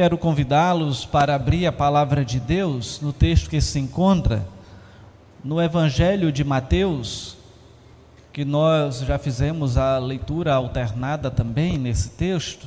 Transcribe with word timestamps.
quero 0.00 0.16
convidá-los 0.16 1.04
para 1.04 1.34
abrir 1.34 1.66
a 1.66 1.72
palavra 1.72 2.24
de 2.24 2.40
Deus 2.40 3.02
no 3.02 3.12
texto 3.12 3.50
que 3.50 3.60
se 3.60 3.78
encontra 3.78 4.48
no 5.44 5.60
Evangelho 5.60 6.32
de 6.32 6.42
Mateus, 6.42 7.36
que 8.32 8.42
nós 8.42 9.00
já 9.00 9.18
fizemos 9.18 9.76
a 9.76 9.98
leitura 9.98 10.54
alternada 10.54 11.30
também 11.30 11.76
nesse 11.76 12.08
texto. 12.12 12.66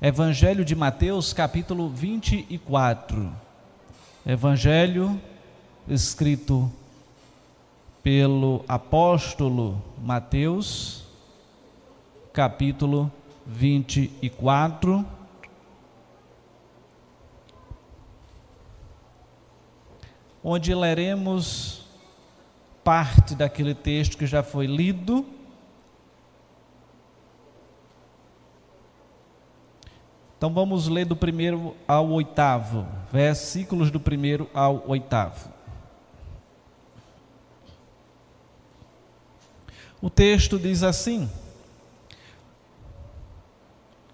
Evangelho 0.00 0.64
de 0.64 0.76
Mateus, 0.76 1.32
capítulo 1.32 1.88
24. 1.88 3.32
Evangelho 4.24 5.20
escrito 5.88 6.70
pelo 8.00 8.64
apóstolo 8.68 9.82
Mateus, 10.00 11.02
capítulo 12.32 13.10
24. 13.44 15.18
Onde 20.42 20.74
leremos 20.74 21.84
parte 22.82 23.34
daquele 23.34 23.74
texto 23.74 24.16
que 24.16 24.26
já 24.26 24.42
foi 24.42 24.66
lido. 24.66 25.26
Então 30.36 30.52
vamos 30.52 30.88
ler 30.88 31.04
do 31.04 31.14
primeiro 31.14 31.76
ao 31.86 32.08
oitavo, 32.10 32.86
versículos 33.12 33.90
do 33.90 34.00
primeiro 34.00 34.48
ao 34.54 34.88
oitavo. 34.88 35.50
O 40.00 40.08
texto 40.08 40.58
diz 40.58 40.82
assim: 40.82 41.30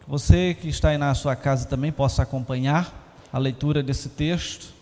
você 0.07 0.55
que 0.55 0.69
está 0.69 0.89
aí 0.89 0.99
na 0.99 1.15
sua 1.15 1.37
casa 1.37 1.67
também 1.67 1.93
possa 1.93 2.23
acompanhar 2.23 2.93
a 3.33 3.39
leitura 3.39 3.83
desse 3.83 4.09
texto. 4.09 4.75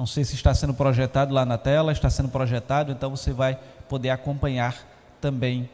Não 0.00 0.06
sei 0.06 0.24
se 0.24 0.34
está 0.34 0.54
sendo 0.54 0.72
projetado 0.72 1.34
lá 1.34 1.44
na 1.44 1.58
tela, 1.58 1.92
está 1.92 2.08
sendo 2.08 2.30
projetado, 2.30 2.90
então 2.90 3.14
você 3.14 3.34
vai 3.34 3.58
poder 3.86 4.08
acompanhar 4.08 4.74
também 5.20 5.68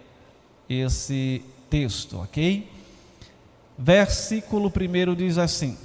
esse 0.69 1.45
texto, 1.71 2.19
ok? 2.19 2.69
Versículo 3.79 4.67
1 4.67 5.15
diz 5.15 5.39
assim: 5.39 5.79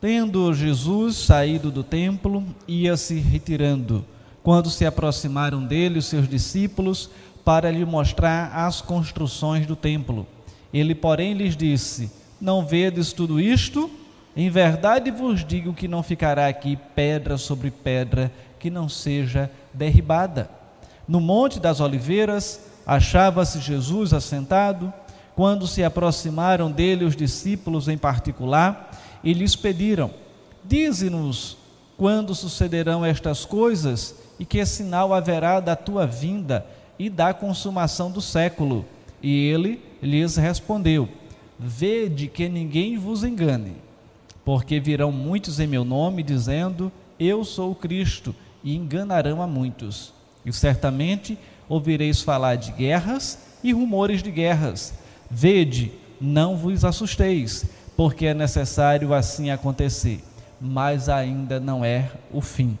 Tendo 0.00 0.54
Jesus 0.54 1.16
saído 1.16 1.70
do 1.70 1.84
templo, 1.84 2.42
ia 2.66 2.96
se 2.96 3.18
retirando. 3.18 4.02
Quando 4.42 4.70
se 4.70 4.86
aproximaram 4.86 5.62
dele 5.62 5.98
os 5.98 6.06
seus 6.06 6.26
discípulos, 6.26 7.10
para 7.44 7.70
lhe 7.70 7.84
mostrar 7.84 8.50
as 8.64 8.80
construções 8.80 9.66
do 9.66 9.76
templo. 9.76 10.26
Ele, 10.72 10.94
porém, 10.94 11.34
lhes 11.34 11.54
disse: 11.54 12.10
Não 12.40 12.64
vedes 12.64 13.12
tudo 13.12 13.38
isto? 13.38 13.90
Em 14.36 14.48
verdade 14.48 15.10
vos 15.10 15.44
digo 15.44 15.74
que 15.74 15.86
não 15.86 16.02
ficará 16.02 16.48
aqui 16.48 16.78
pedra 16.94 17.36
sobre 17.36 17.70
pedra 17.70 18.32
que 18.58 18.70
não 18.70 18.88
seja 18.88 19.50
derribada. 19.74 20.48
No 21.06 21.20
Monte 21.20 21.60
das 21.60 21.80
Oliveiras 21.80 22.60
achava-se 22.86 23.60
Jesus 23.60 24.12
assentado. 24.12 24.92
Quando 25.34 25.66
se 25.66 25.82
aproximaram 25.82 26.70
dele 26.70 27.04
os 27.06 27.16
discípulos 27.16 27.88
em 27.88 27.96
particular, 27.96 28.90
e 29.24 29.32
lhes 29.32 29.56
pediram: 29.56 30.10
Dize-nos 30.64 31.56
quando 31.96 32.34
sucederão 32.34 33.04
estas 33.04 33.44
coisas 33.44 34.14
e 34.38 34.44
que 34.44 34.64
sinal 34.66 35.14
haverá 35.14 35.60
da 35.60 35.76
tua 35.76 36.06
vinda 36.06 36.66
e 36.98 37.08
da 37.08 37.32
consumação 37.32 38.10
do 38.10 38.20
século. 38.20 38.84
E 39.22 39.46
ele 39.46 39.82
lhes 40.02 40.36
respondeu: 40.36 41.08
Vede 41.58 42.26
que 42.26 42.48
ninguém 42.48 42.98
vos 42.98 43.24
engane, 43.24 43.76
porque 44.44 44.80
virão 44.80 45.12
muitos 45.12 45.60
em 45.60 45.66
meu 45.66 45.84
nome, 45.84 46.22
dizendo: 46.22 46.90
Eu 47.18 47.44
sou 47.44 47.72
o 47.72 47.74
Cristo, 47.74 48.34
e 48.64 48.76
enganarão 48.76 49.42
a 49.42 49.46
muitos. 49.46 50.12
E 50.44 50.52
certamente 50.52 51.38
ouvireis 51.68 52.22
falar 52.22 52.56
de 52.56 52.72
guerras 52.72 53.38
e 53.62 53.72
rumores 53.72 54.22
de 54.22 54.30
guerras. 54.30 54.94
Vede, 55.30 55.92
não 56.20 56.56
vos 56.56 56.84
assusteis, 56.84 57.64
porque 57.96 58.26
é 58.26 58.34
necessário 58.34 59.14
assim 59.14 59.50
acontecer, 59.50 60.22
mas 60.60 61.08
ainda 61.08 61.58
não 61.58 61.84
é 61.84 62.10
o 62.32 62.40
fim. 62.40 62.78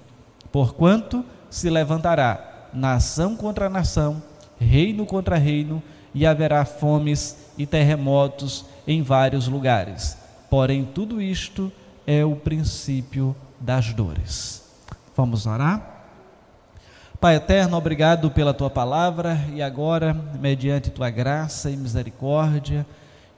Porquanto 0.50 1.24
se 1.50 1.70
levantará 1.70 2.68
nação 2.72 3.36
contra 3.36 3.68
nação, 3.68 4.22
reino 4.58 5.06
contra 5.06 5.36
reino, 5.36 5.82
e 6.14 6.26
haverá 6.26 6.64
fomes 6.64 7.36
e 7.56 7.66
terremotos 7.66 8.66
em 8.86 9.02
vários 9.02 9.48
lugares. 9.48 10.21
Porém, 10.52 10.84
tudo 10.84 11.22
isto 11.22 11.72
é 12.06 12.22
o 12.26 12.36
princípio 12.36 13.34
das 13.58 13.94
dores. 13.94 14.62
Vamos 15.16 15.46
orar? 15.46 16.04
Pai 17.18 17.36
eterno, 17.36 17.74
obrigado 17.74 18.30
pela 18.30 18.52
tua 18.52 18.68
palavra 18.68 19.40
e 19.54 19.62
agora, 19.62 20.12
mediante 20.38 20.90
tua 20.90 21.08
graça 21.08 21.70
e 21.70 21.76
misericórdia, 21.78 22.86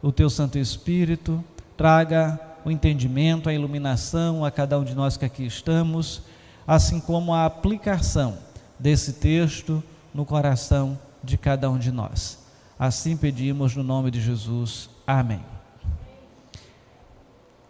o 0.03 0.11
teu 0.11 0.29
Santo 0.29 0.59
Espírito 0.59 1.45
traga 1.77 2.37
o 2.65 2.71
entendimento, 2.73 3.49
a 3.49 3.55
iluminação 3.55 4.45
a 4.45 4.51
cada 4.51 4.77
um 4.77 4.83
de 4.83 4.97
nós 4.97 5.17
que 5.17 5.25
aqui 5.25 5.47
estamos, 5.47 6.21
assim 6.67 6.99
como 6.99 7.33
a 7.33 7.45
aplicação 7.45 8.39
desse 8.77 9.13
texto 9.13 9.81
no 10.13 10.25
coração 10.25 10.99
de 11.23 11.39
cada 11.39 11.71
um 11.71 11.79
de 11.79 11.93
nós. 11.93 12.41
Assim 12.77 13.17
pedimos 13.17 13.77
no 13.77 13.85
nome 13.85 14.11
de 14.11 14.21
Jesus. 14.21 14.91
Amém. 15.07 15.54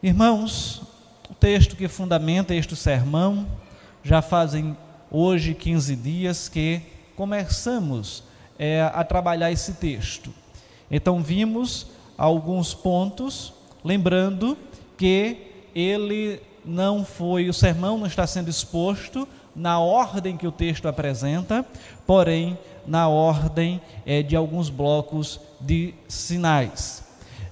Irmãos, 0.05 0.83
o 1.31 1.35
texto 1.35 1.75
que 1.77 1.89
fundamenta 1.89 2.55
este 2.55 2.77
sermão, 2.77 3.47
já 4.03 4.21
fazem 4.21 4.77
hoje 5.11 5.55
15 5.55 5.97
dias 5.97 6.47
que 6.47 6.83
começamos 7.17 8.23
é, 8.59 8.83
a 8.83 9.03
trabalhar 9.03 9.51
esse 9.51 9.73
texto. 9.73 10.31
Então, 10.91 11.23
vimos 11.23 11.87
alguns 12.19 12.75
pontos, 12.75 13.55
lembrando 13.83 14.59
que 14.99 15.39
ele 15.75 16.39
não 16.63 17.03
foi, 17.03 17.49
o 17.49 17.55
sermão 17.55 17.97
não 17.97 18.07
está 18.07 18.27
sendo 18.27 18.51
exposto 18.51 19.27
na 19.57 19.79
ordem 19.79 20.37
que 20.37 20.47
o 20.47 20.53
texto 20.53 20.87
apresenta, 20.87 21.65
porém 22.07 22.59
na 22.87 23.09
ordem 23.09 23.81
é, 24.05 24.23
de 24.23 24.37
alguns 24.37 24.69
blocos 24.69 25.41
de 25.59 25.95
sinais. 26.07 27.03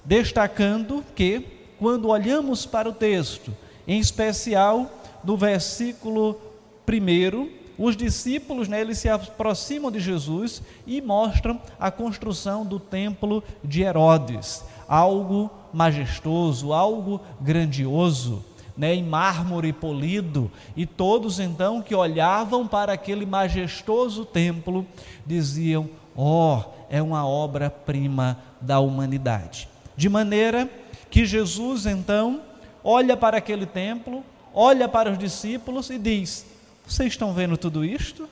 Destacando 0.05 1.03
que, 1.15 1.62
quando 1.83 2.07
olhamos 2.07 2.65
para 2.65 2.87
o 2.87 2.93
texto, 2.93 3.53
em 3.85 3.99
especial 3.99 4.89
no 5.21 5.35
versículo 5.35 6.39
1, 6.87 7.49
os 7.77 7.97
discípulos 7.97 8.69
né, 8.69 8.79
eles 8.79 8.99
se 8.99 9.09
aproximam 9.09 9.91
de 9.91 9.99
Jesus 9.99 10.61
e 10.87 11.01
mostram 11.01 11.59
a 11.77 11.91
construção 11.91 12.65
do 12.65 12.79
templo 12.79 13.43
de 13.61 13.81
Herodes, 13.81 14.63
algo 14.87 15.51
majestoso, 15.73 16.71
algo 16.71 17.19
grandioso 17.41 18.41
né, 18.77 18.95
em 18.95 19.03
mármore 19.03 19.73
polido, 19.73 20.49
e 20.77 20.85
todos 20.85 21.37
então 21.37 21.81
que 21.81 21.93
olhavam 21.93 22.65
para 22.65 22.93
aquele 22.93 23.25
majestoso 23.25 24.23
templo 24.23 24.87
diziam: 25.25 25.89
Ó, 26.15 26.59
oh, 26.59 26.85
é 26.89 27.01
uma 27.01 27.27
obra-prima 27.27 28.37
da 28.61 28.79
humanidade. 28.79 29.67
De 29.97 30.07
maneira 30.07 30.69
que 31.13 31.27
Jesus 31.27 31.85
então 31.85 32.41
olha 32.83 33.15
para 33.15 33.37
aquele 33.37 33.67
templo, 33.67 34.23
olha 34.51 34.89
para 34.89 35.11
os 35.11 35.17
discípulos 35.19 35.91
e 35.91 35.99
diz: 35.99 36.43
Vocês 36.87 37.09
estão 37.09 37.31
vendo 37.31 37.55
tudo 37.55 37.85
isto? 37.85 38.27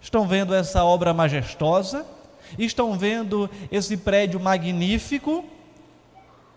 Estão 0.00 0.26
vendo 0.26 0.54
essa 0.54 0.82
obra 0.82 1.12
majestosa? 1.12 2.06
Estão 2.58 2.96
vendo 2.96 3.50
esse 3.70 3.98
prédio 3.98 4.40
magnífico? 4.40 5.44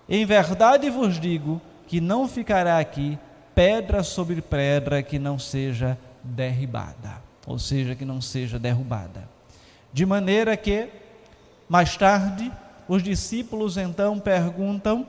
Em 0.07 0.25
verdade 0.25 0.89
vos 0.89 1.19
digo 1.19 1.61
que 1.85 1.99
não 1.99 2.29
ficará 2.29 2.79
aqui 2.79 3.19
pedra 3.53 4.03
sobre 4.03 4.41
pedra 4.41 5.03
que 5.03 5.19
não 5.19 5.37
seja 5.37 5.97
derribada, 6.23 7.21
ou 7.45 7.59
seja, 7.59 7.93
que 7.93 8.05
não 8.05 8.21
seja 8.21 8.57
derrubada. 8.57 9.27
De 9.91 10.05
maneira 10.05 10.55
que, 10.55 10.87
mais 11.67 11.97
tarde, 11.97 12.49
os 12.87 13.03
discípulos 13.03 13.75
então 13.75 14.17
perguntam 14.17 15.05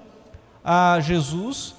a 0.64 0.98
Jesus: 1.00 1.74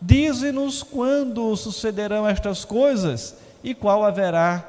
Dize-nos 0.00 0.82
quando 0.82 1.54
sucederão 1.56 2.28
estas 2.28 2.64
coisas 2.64 3.36
e 3.62 3.74
qual 3.74 4.04
haverá 4.04 4.68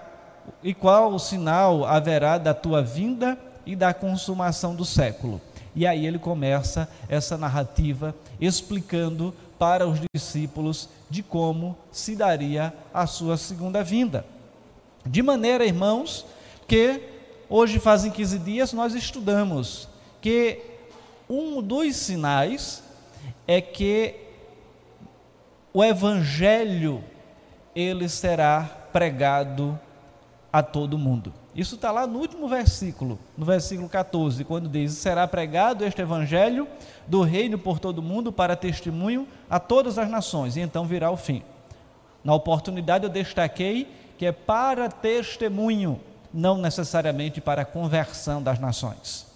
e 0.62 0.74
qual 0.74 1.18
sinal 1.18 1.86
haverá 1.86 2.38
da 2.38 2.54
tua 2.54 2.82
vinda 2.82 3.38
e 3.66 3.76
da 3.76 3.94
consumação 3.94 4.76
do 4.76 4.86
século. 4.86 5.42
E 5.76 5.88
aí 5.88 6.06
ele 6.06 6.20
começa 6.20 6.88
essa 7.10 7.38
narrativa 7.38 8.14
explicando 8.40 9.34
para 9.58 9.88
os 9.88 10.00
discípulos 10.14 10.90
de 11.10 11.24
como 11.24 11.76
se 11.92 12.16
daria 12.16 12.74
a 12.94 13.08
sua 13.08 13.38
segunda 13.38 13.84
vinda. 13.84 14.26
De 15.06 15.22
maneira, 15.22 15.66
irmãos, 15.66 16.26
que 16.68 17.02
hoje 17.50 17.80
fazem 17.80 18.12
15 18.12 18.40
dias 18.40 18.74
nós 18.74 18.94
estudamos 18.94 19.88
que 20.22 20.60
um 21.30 21.62
dos 21.62 21.96
sinais 21.96 22.84
é 23.48 23.62
que 23.62 24.16
o 25.74 25.84
evangelho 25.84 27.04
ele 27.76 28.08
será 28.08 28.62
pregado 28.92 29.80
a 30.52 30.62
todo 30.62 30.98
mundo. 30.98 31.34
Isso 31.56 31.76
está 31.76 31.92
lá 31.92 32.08
no 32.08 32.20
último 32.20 32.48
versículo, 32.48 33.20
no 33.38 33.46
versículo 33.46 33.88
14, 33.88 34.44
quando 34.44 34.68
diz: 34.68 34.94
Será 34.94 35.28
pregado 35.28 35.84
este 35.86 36.02
evangelho 36.02 36.68
do 37.08 37.22
reino 37.22 37.58
por 37.58 37.80
todo 37.80 38.02
mundo 38.02 38.32
para 38.32 38.56
testemunho 38.56 39.28
a 39.50 39.60
todas 39.60 39.98
as 39.98 40.10
nações, 40.10 40.56
e 40.56 40.62
então 40.62 40.86
virá 40.86 41.12
o 41.12 41.18
fim. 41.18 41.44
Na 42.24 42.34
oportunidade 42.34 43.04
eu 43.04 43.10
destaquei 43.10 43.88
que 44.18 44.26
é 44.26 44.32
para 44.32 44.90
testemunho, 44.90 46.00
não 46.34 46.58
necessariamente 46.58 47.42
para 47.42 47.66
conversão 47.66 48.42
das 48.42 48.60
nações. 48.60 49.28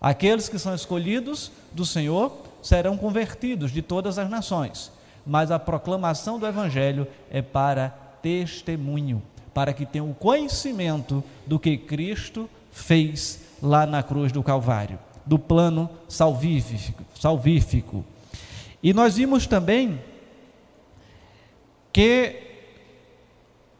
Aqueles 0.00 0.48
que 0.48 0.58
são 0.58 0.74
escolhidos 0.74 1.50
do 1.72 1.86
Senhor 1.86 2.32
serão 2.62 2.96
convertidos 2.96 3.70
de 3.70 3.82
todas 3.82 4.18
as 4.18 4.30
nações, 4.30 4.90
mas 5.26 5.50
a 5.50 5.58
proclamação 5.58 6.38
do 6.38 6.46
Evangelho 6.46 7.06
é 7.30 7.42
para 7.42 7.90
testemunho, 8.22 9.20
para 9.52 9.72
que 9.72 9.84
tenham 9.84 10.14
conhecimento 10.14 11.22
do 11.44 11.58
que 11.58 11.76
Cristo 11.76 12.48
fez 12.70 13.40
lá 13.60 13.84
na 13.84 14.02
cruz 14.02 14.32
do 14.32 14.42
Calvário, 14.42 14.98
do 15.26 15.38
plano 15.38 15.90
salvífico. 16.08 17.04
salvífico. 17.18 18.04
E 18.82 18.92
nós 18.92 19.16
vimos 19.16 19.46
também 19.46 20.00
que 21.92 22.40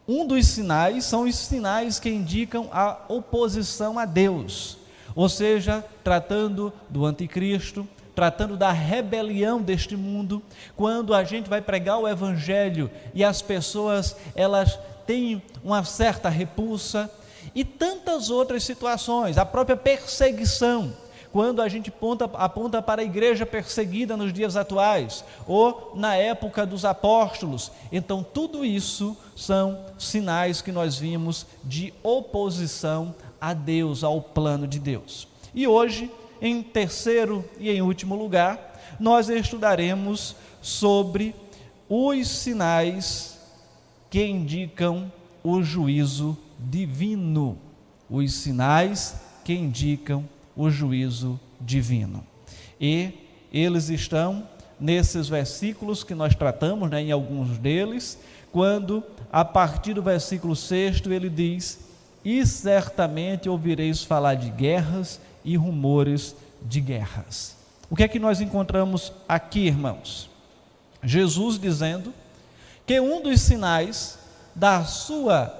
um 0.07 0.27
dos 0.27 0.47
sinais 0.47 1.05
são 1.05 1.23
os 1.23 1.35
sinais 1.35 1.99
que 1.99 2.11
indicam 2.11 2.69
a 2.73 2.99
oposição 3.09 3.99
a 3.99 4.05
Deus, 4.05 4.77
ou 5.15 5.29
seja, 5.29 5.85
tratando 6.05 6.73
do 6.89 7.05
anticristo, 7.07 7.87
tratando 8.15 8.57
da 8.57 8.71
rebelião 8.71 9.61
deste 9.61 9.97
mundo, 9.97 10.43
quando 10.77 11.15
a 11.15 11.25
gente 11.25 11.49
vai 11.49 11.61
pregar 11.61 11.99
o 11.99 12.09
evangelho 12.09 12.91
e 13.15 13.25
as 13.25 13.41
pessoas 13.41 14.17
elas 14.35 14.79
têm 15.07 15.43
uma 15.65 15.85
certa 15.85 16.29
repulsa 16.29 17.11
e 17.55 17.65
tantas 17.65 18.31
outras 18.31 18.63
situações, 18.65 19.37
a 19.37 19.45
própria 19.45 19.77
perseguição, 19.77 20.93
quando 21.33 21.63
a 21.63 21.69
gente 21.69 21.89
aponta, 21.89 22.27
aponta 22.35 22.83
para 22.83 23.01
a 23.01 23.05
igreja 23.05 23.47
perseguida 23.47 24.17
nos 24.17 24.33
dias 24.33 24.55
atuais, 24.55 25.25
ou 25.47 25.93
na 25.95 26.15
época 26.15 26.67
dos 26.67 26.85
apóstolos. 26.85 27.73
Então, 27.91 28.23
tudo 28.23 28.65
isso 28.65 29.17
são 29.35 29.87
sinais 29.99 30.61
que 30.61 30.71
nós 30.71 30.99
vimos 30.99 31.47
de 31.65 31.93
oposição 32.03 33.15
a 33.41 33.55
Deus, 33.55 34.05
ao 34.05 34.21
plano 34.21 34.67
de 34.67 34.79
Deus. 34.79 35.27
E 35.55 35.67
hoje 35.67 36.11
em 36.43 36.61
terceiro 36.61 37.49
e 37.61 37.71
em 37.71 37.81
último 37.81 38.17
lugar, 38.17 38.99
nós 38.99 39.29
estudaremos 39.29 40.35
sobre 40.61 41.37
os 41.89 42.27
sinais 42.27 43.39
que 44.11 44.27
indicam 44.27 45.11
o 45.45 45.63
juízo 45.63 46.37
divino. 46.59 47.57
Os 48.11 48.35
sinais 48.35 49.15
que 49.45 49.55
indicam 49.55 50.29
o 50.57 50.69
juízo 50.69 51.39
divino. 51.61 52.27
E 52.81 53.13
eles 53.53 53.89
estão 53.89 54.49
nesses 54.81 55.29
versículos 55.29 56.03
que 56.03 56.15
nós 56.15 56.35
tratamos, 56.35 56.91
né, 56.91 57.03
em 57.03 57.13
alguns 57.13 57.57
deles, 57.57 58.19
quando 58.51 59.03
a 59.31 59.45
partir 59.45 59.95
do 59.95 60.03
versículo 60.03 60.57
6 60.57 61.07
ele 61.07 61.31
diz: 61.31 61.79
E 62.25 62.45
certamente 62.45 63.49
ouvireis 63.49 64.03
falar 64.03 64.35
de 64.35 64.51
guerras 64.51 65.21
e 65.45 65.57
rumores 65.57 66.35
de 66.63 66.81
guerras. 66.81 67.57
O 67.91 67.97
que 67.97 68.03
é 68.03 68.09
que 68.09 68.19
nós 68.19 68.41
encontramos 68.41 69.13
aqui, 69.29 69.67
irmãos? 69.67 70.31
Jesus 71.03 71.59
dizendo 71.59 72.13
que 72.87 72.99
um 73.01 73.23
dos 73.23 73.41
sinais 73.41 74.19
da 74.55 74.85
sua 74.85 75.59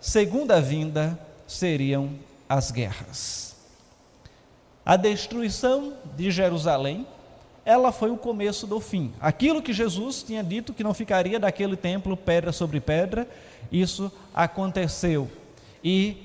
segunda 0.00 0.60
vinda 0.60 1.18
seriam 1.46 2.10
as 2.48 2.70
guerras. 2.70 3.56
A 4.84 4.96
destruição 4.96 5.94
de 6.16 6.30
Jerusalém, 6.30 7.06
ela 7.64 7.92
foi 7.92 8.10
o 8.10 8.16
começo 8.16 8.66
do 8.66 8.80
fim. 8.80 9.12
Aquilo 9.20 9.62
que 9.62 9.72
Jesus 9.72 10.22
tinha 10.22 10.42
dito 10.42 10.72
que 10.74 10.82
não 10.82 10.92
ficaria 10.92 11.38
daquele 11.38 11.76
templo 11.76 12.16
pedra 12.16 12.52
sobre 12.52 12.80
pedra, 12.80 13.28
isso 13.70 14.10
aconteceu. 14.34 15.30
E 15.84 16.16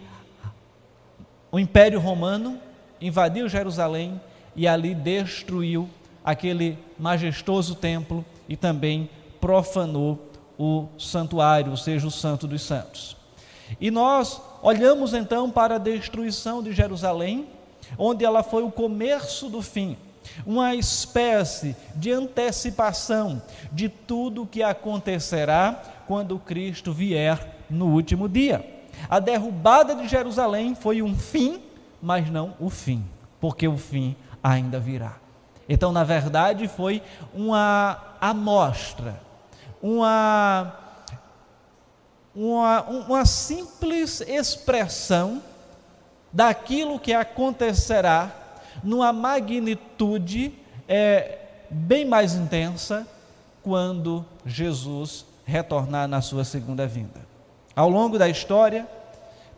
o 1.51 1.59
Império 1.59 1.99
Romano 1.99 2.59
invadiu 3.01 3.47
Jerusalém 3.47 4.19
e 4.55 4.67
ali 4.67 4.93
destruiu 4.93 5.89
aquele 6.23 6.77
majestoso 6.97 7.75
templo 7.75 8.25
e 8.49 8.57
também 8.57 9.09
profanou 9.39 10.29
o 10.57 10.87
santuário, 10.97 11.71
ou 11.71 11.77
seja, 11.77 12.07
o 12.07 12.11
Santo 12.11 12.47
dos 12.47 12.63
Santos. 12.63 13.15
E 13.79 13.91
nós 13.91 14.41
olhamos 14.61 15.13
então 15.13 15.49
para 15.51 15.75
a 15.75 15.79
destruição 15.79 16.63
de 16.63 16.73
Jerusalém, 16.73 17.47
onde 17.97 18.25
ela 18.25 18.43
foi 18.43 18.63
o 18.63 18.71
começo 18.71 19.49
do 19.49 19.61
fim, 19.61 19.95
uma 20.45 20.75
espécie 20.75 21.75
de 21.95 22.11
antecipação 22.11 23.41
de 23.71 23.87
tudo 23.87 24.45
que 24.45 24.63
acontecerá 24.63 25.81
quando 26.07 26.39
Cristo 26.39 26.91
vier 26.91 27.55
no 27.69 27.87
último 27.93 28.27
dia. 28.27 28.65
A 29.09 29.19
derrubada 29.19 29.95
de 29.95 30.07
Jerusalém 30.07 30.73
foi 30.73 31.01
um 31.01 31.15
fim 31.15 31.61
mas 32.01 32.29
não 32.29 32.55
o 32.59 32.69
fim, 32.69 33.05
porque 33.39 33.67
o 33.67 33.77
fim 33.77 34.15
ainda 34.43 34.79
virá. 34.79 35.15
Então, 35.69 35.91
na 35.91 36.03
verdade, 36.03 36.67
foi 36.67 37.01
uma 37.33 38.15
amostra, 38.21 39.19
uma, 39.81 40.73
uma, 42.33 42.81
uma 42.83 43.25
simples 43.25 44.21
expressão 44.21 45.41
daquilo 46.31 46.99
que 46.99 47.13
acontecerá 47.13 48.31
numa 48.83 49.11
magnitude 49.11 50.53
é, 50.87 51.39
bem 51.69 52.05
mais 52.05 52.33
intensa 52.33 53.05
quando 53.61 54.25
Jesus 54.45 55.25
retornar 55.45 56.07
na 56.07 56.21
sua 56.21 56.43
segunda 56.43 56.87
vinda. 56.87 57.25
Ao 57.75 57.89
longo 57.89 58.17
da 58.17 58.29
história, 58.29 58.87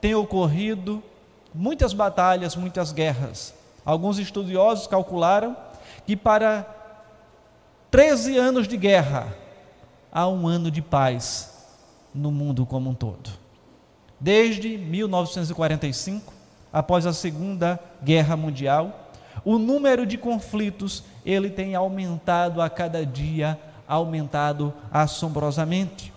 tem 0.01 0.15
ocorrido 0.15 1.03
muitas 1.53 1.93
batalhas, 1.93 2.55
muitas 2.55 2.91
guerras. 2.91 3.53
Alguns 3.85 4.19
estudiosos 4.19 4.87
calcularam 4.87 5.55
que 6.05 6.15
para 6.15 6.65
13 7.91 8.37
anos 8.37 8.67
de 8.67 8.77
guerra 8.77 9.33
há 10.11 10.27
um 10.27 10.47
ano 10.47 10.69
de 10.69 10.81
paz 10.81 11.67
no 12.13 12.31
mundo 12.31 12.65
como 12.65 12.89
um 12.89 12.93
todo. 12.93 13.29
Desde 14.19 14.77
1945, 14.77 16.33
após 16.73 17.05
a 17.05 17.13
Segunda 17.13 17.79
Guerra 18.03 18.35
Mundial, 18.35 19.11
o 19.45 19.57
número 19.57 20.05
de 20.05 20.17
conflitos 20.17 21.03
ele 21.25 21.49
tem 21.49 21.73
aumentado 21.73 22.61
a 22.61 22.69
cada 22.69 23.05
dia, 23.05 23.57
aumentado 23.87 24.73
assombrosamente. 24.91 26.13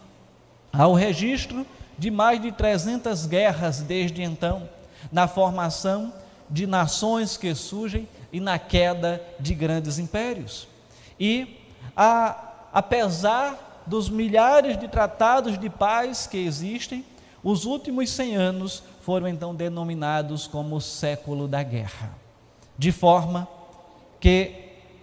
Há 0.72 0.86
o 0.86 0.94
registro 0.94 1.64
de 1.96 2.10
mais 2.10 2.40
de 2.40 2.50
300 2.50 3.26
guerras 3.26 3.80
desde 3.80 4.22
então 4.22 4.68
na 5.10 5.26
formação 5.26 6.12
de 6.48 6.66
nações 6.66 7.36
que 7.36 7.54
surgem 7.54 8.06
e 8.32 8.38
na 8.38 8.58
queda 8.58 9.22
de 9.40 9.54
grandes 9.54 9.98
impérios. 9.98 10.68
E, 11.18 11.58
a, 11.96 12.68
apesar 12.72 13.82
dos 13.86 14.10
milhares 14.10 14.78
de 14.78 14.86
tratados 14.86 15.58
de 15.58 15.70
paz 15.70 16.26
que 16.26 16.36
existem, 16.36 17.04
os 17.42 17.64
últimos 17.64 18.10
100 18.10 18.36
anos 18.36 18.82
foram 19.00 19.26
então 19.26 19.54
denominados 19.54 20.46
como 20.46 20.76
o 20.76 20.80
século 20.80 21.48
da 21.48 21.62
guerra. 21.62 22.16
De 22.78 22.92
forma 22.92 23.48
que, 24.20 24.52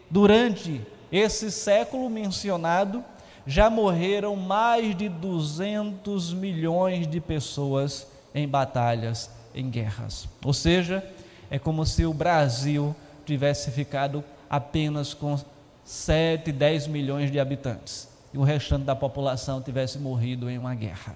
durante 0.09 0.81
esse 1.11 1.51
século 1.51 2.09
mencionado, 2.09 3.03
já 3.45 3.69
morreram 3.69 4.35
mais 4.35 4.95
de 4.95 5.09
200 5.09 6.33
milhões 6.33 7.07
de 7.07 7.19
pessoas 7.19 8.07
em 8.33 8.47
batalhas 8.47 9.38
em 9.53 9.69
guerras. 9.69 10.27
Ou 10.43 10.53
seja, 10.53 11.03
é 11.49 11.57
como 11.57 11.85
se 11.85 12.05
o 12.05 12.13
Brasil 12.13 12.95
tivesse 13.25 13.71
ficado 13.71 14.23
apenas 14.49 15.13
com 15.13 15.39
7, 15.83 16.51
10 16.51 16.87
milhões 16.87 17.31
de 17.31 17.39
habitantes 17.39 18.07
e 18.33 18.37
o 18.37 18.43
restante 18.43 18.83
da 18.83 18.95
população 18.95 19.61
tivesse 19.61 19.97
morrido 19.97 20.49
em 20.49 20.57
uma 20.57 20.75
guerra. 20.75 21.15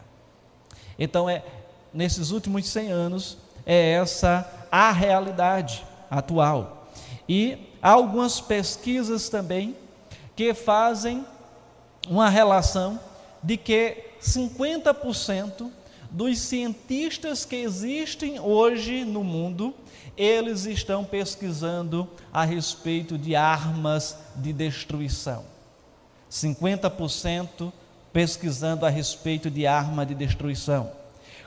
Então, 0.97 1.29
é, 1.29 1.43
nesses 1.93 2.31
últimos 2.31 2.67
100 2.67 2.91
anos, 2.91 3.37
é 3.65 3.93
essa 3.93 4.49
a 4.71 4.91
realidade 4.91 5.85
atual. 6.09 6.87
E 7.27 7.57
há 7.81 7.91
algumas 7.91 8.41
pesquisas 8.41 9.29
também 9.29 9.75
que 10.35 10.53
fazem 10.53 11.25
uma 12.07 12.29
relação 12.29 12.99
de 13.41 13.57
que 13.57 13.97
50% 14.21 15.69
dos 16.13 16.37
cientistas 16.37 17.43
que 17.43 17.55
existem 17.55 18.39
hoje 18.39 19.03
no 19.03 19.23
mundo, 19.23 19.73
eles 20.15 20.65
estão 20.65 21.03
pesquisando 21.03 22.07
a 22.31 22.45
respeito 22.45 23.17
de 23.17 23.35
armas 23.35 24.15
de 24.35 24.53
destruição. 24.53 25.43
50% 26.31 27.73
pesquisando 28.13 28.85
a 28.85 28.89
respeito 28.89 29.49
de 29.49 29.65
arma 29.65 30.05
de 30.05 30.13
destruição. 30.13 30.91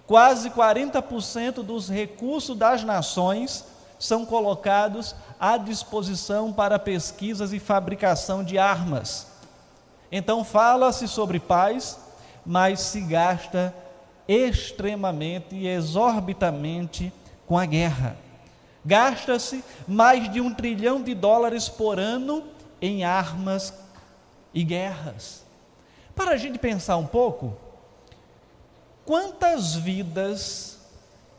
Quase 0.04 0.50
40% 0.50 1.62
dos 1.62 1.88
recursos 1.88 2.56
das 2.56 2.82
nações 2.82 3.64
são 4.00 4.26
colocados 4.26 5.14
à 5.38 5.56
disposição 5.56 6.52
para 6.52 6.76
pesquisas 6.76 7.52
e 7.52 7.60
fabricação 7.60 8.42
de 8.42 8.58
armas. 8.58 9.28
Então 10.10 10.44
fala-se 10.44 11.06
sobre 11.06 11.38
paz, 11.38 11.98
mas 12.44 12.80
se 12.80 13.00
gasta 13.00 13.72
extremamente 14.28 15.54
e 15.54 15.66
exorbitamente 15.66 17.12
com 17.46 17.58
a 17.58 17.64
guerra. 17.64 18.16
Gasta-se 18.84 19.64
mais 19.86 20.30
de 20.32 20.40
um 20.40 20.54
trilhão 20.54 21.02
de 21.02 21.14
dólares 21.14 21.68
por 21.68 21.98
ano 21.98 22.44
em 22.80 23.04
armas 23.04 23.74
e 24.54 24.62
guerras. 24.62 25.44
Para 26.14 26.32
a 26.32 26.36
gente 26.36 26.58
pensar 26.58 26.96
um 26.96 27.06
pouco, 27.06 27.56
quantas 29.04 29.74
vidas 29.74 30.78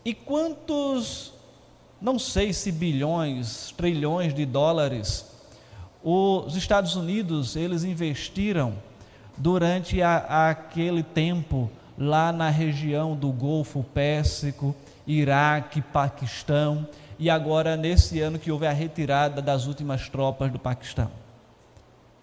e 0.03 0.13
quantos, 0.13 1.33
não 2.01 2.19
sei 2.19 2.53
se 2.53 2.71
bilhões, 2.71 3.73
trilhões 3.75 4.33
de 4.33 4.45
dólares, 4.45 5.25
os 6.03 6.55
Estados 6.55 6.95
Unidos 6.95 7.55
eles 7.55 7.83
investiram 7.83 8.75
durante 9.35 10.01
a, 10.01 10.49
aquele 10.49 11.03
tempo 11.03 11.69
lá 11.97 12.31
na 12.31 12.49
região 12.49 13.15
do 13.15 13.31
Golfo 13.31 13.83
Pérsico, 13.83 14.75
Iraque, 15.05 15.81
Paquistão 15.81 16.87
e 17.17 17.29
agora 17.29 17.75
nesse 17.75 18.19
ano 18.19 18.37
que 18.37 18.51
houve 18.51 18.67
a 18.67 18.71
retirada 18.71 19.41
das 19.41 19.65
últimas 19.65 20.07
tropas 20.07 20.51
do 20.51 20.59
Paquistão. 20.59 21.09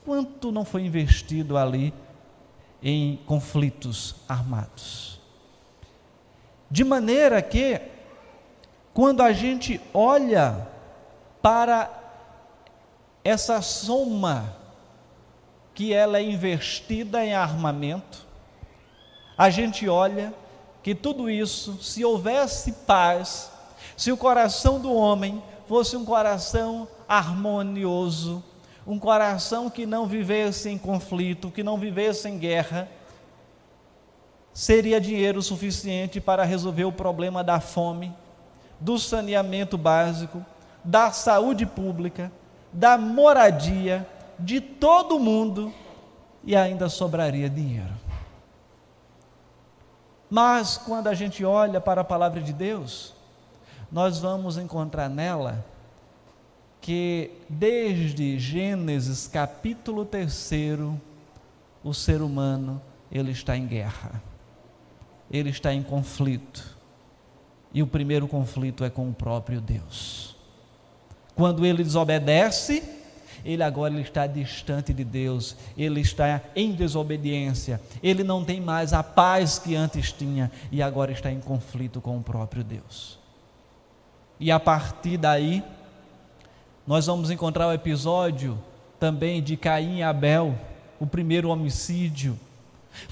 Quanto 0.04 0.52
não 0.52 0.64
foi 0.64 0.84
investido 0.84 1.56
ali 1.56 1.92
em 2.82 3.16
conflitos 3.26 4.14
armados? 4.28 5.18
De 6.70 6.84
maneira 6.84 7.40
que, 7.42 7.80
quando 8.92 9.22
a 9.22 9.32
gente 9.32 9.80
olha 9.92 10.68
para 11.42 11.90
essa 13.24 13.60
soma 13.62 14.54
que 15.74 15.92
ela 15.92 16.18
é 16.18 16.22
investida 16.22 17.24
em 17.24 17.34
armamento, 17.34 18.23
a 19.36 19.50
gente 19.50 19.88
olha 19.88 20.32
que 20.82 20.94
tudo 20.94 21.30
isso, 21.30 21.82
se 21.82 22.04
houvesse 22.04 22.72
paz, 22.72 23.50
se 23.96 24.12
o 24.12 24.16
coração 24.16 24.78
do 24.78 24.92
homem 24.92 25.42
fosse 25.66 25.96
um 25.96 26.04
coração 26.04 26.86
harmonioso, 27.08 28.42
um 28.86 28.98
coração 28.98 29.70
que 29.70 29.86
não 29.86 30.06
vivesse 30.06 30.68
em 30.68 30.76
conflito, 30.76 31.50
que 31.50 31.62
não 31.62 31.78
vivesse 31.78 32.28
em 32.28 32.38
guerra, 32.38 32.88
seria 34.52 35.00
dinheiro 35.00 35.42
suficiente 35.42 36.20
para 36.20 36.44
resolver 36.44 36.84
o 36.84 36.92
problema 36.92 37.42
da 37.42 37.60
fome, 37.60 38.12
do 38.78 38.98
saneamento 38.98 39.78
básico, 39.78 40.44
da 40.84 41.10
saúde 41.10 41.64
pública, 41.64 42.30
da 42.72 42.98
moradia 42.98 44.06
de 44.38 44.60
todo 44.60 45.18
mundo 45.18 45.72
e 46.44 46.54
ainda 46.54 46.88
sobraria 46.88 47.48
dinheiro. 47.48 48.03
Mas 50.34 50.76
quando 50.76 51.06
a 51.06 51.14
gente 51.14 51.44
olha 51.44 51.80
para 51.80 52.00
a 52.00 52.04
palavra 52.04 52.40
de 52.40 52.52
Deus, 52.52 53.14
nós 53.88 54.18
vamos 54.18 54.58
encontrar 54.58 55.08
nela 55.08 55.64
que 56.80 57.30
desde 57.48 58.36
Gênesis 58.36 59.28
capítulo 59.28 60.04
3, 60.04 60.50
o 61.84 61.94
ser 61.94 62.20
humano 62.20 62.82
ele 63.12 63.30
está 63.30 63.56
em 63.56 63.64
guerra. 63.64 64.20
Ele 65.30 65.50
está 65.50 65.72
em 65.72 65.84
conflito. 65.84 66.76
E 67.72 67.80
o 67.80 67.86
primeiro 67.86 68.26
conflito 68.26 68.82
é 68.82 68.90
com 68.90 69.08
o 69.08 69.14
próprio 69.14 69.60
Deus. 69.60 70.36
Quando 71.36 71.64
ele 71.64 71.84
desobedece, 71.84 72.82
ele 73.44 73.62
agora 73.62 73.92
ele 73.92 74.02
está 74.02 74.26
distante 74.26 74.92
de 74.92 75.04
Deus, 75.04 75.56
ele 75.76 76.00
está 76.00 76.40
em 76.56 76.72
desobediência, 76.72 77.80
ele 78.02 78.24
não 78.24 78.44
tem 78.44 78.60
mais 78.60 78.92
a 78.92 79.02
paz 79.02 79.58
que 79.58 79.76
antes 79.76 80.12
tinha 80.12 80.50
e 80.72 80.82
agora 80.82 81.12
está 81.12 81.30
em 81.30 81.40
conflito 81.40 82.00
com 82.00 82.16
o 82.16 82.22
próprio 82.22 82.64
Deus. 82.64 83.18
E 84.40 84.50
a 84.50 84.58
partir 84.58 85.16
daí, 85.16 85.62
nós 86.86 87.06
vamos 87.06 87.30
encontrar 87.30 87.68
o 87.68 87.72
episódio 87.72 88.58
também 88.98 89.42
de 89.42 89.56
Caim 89.56 89.98
e 89.98 90.02
Abel, 90.02 90.54
o 90.98 91.06
primeiro 91.06 91.48
homicídio. 91.50 92.38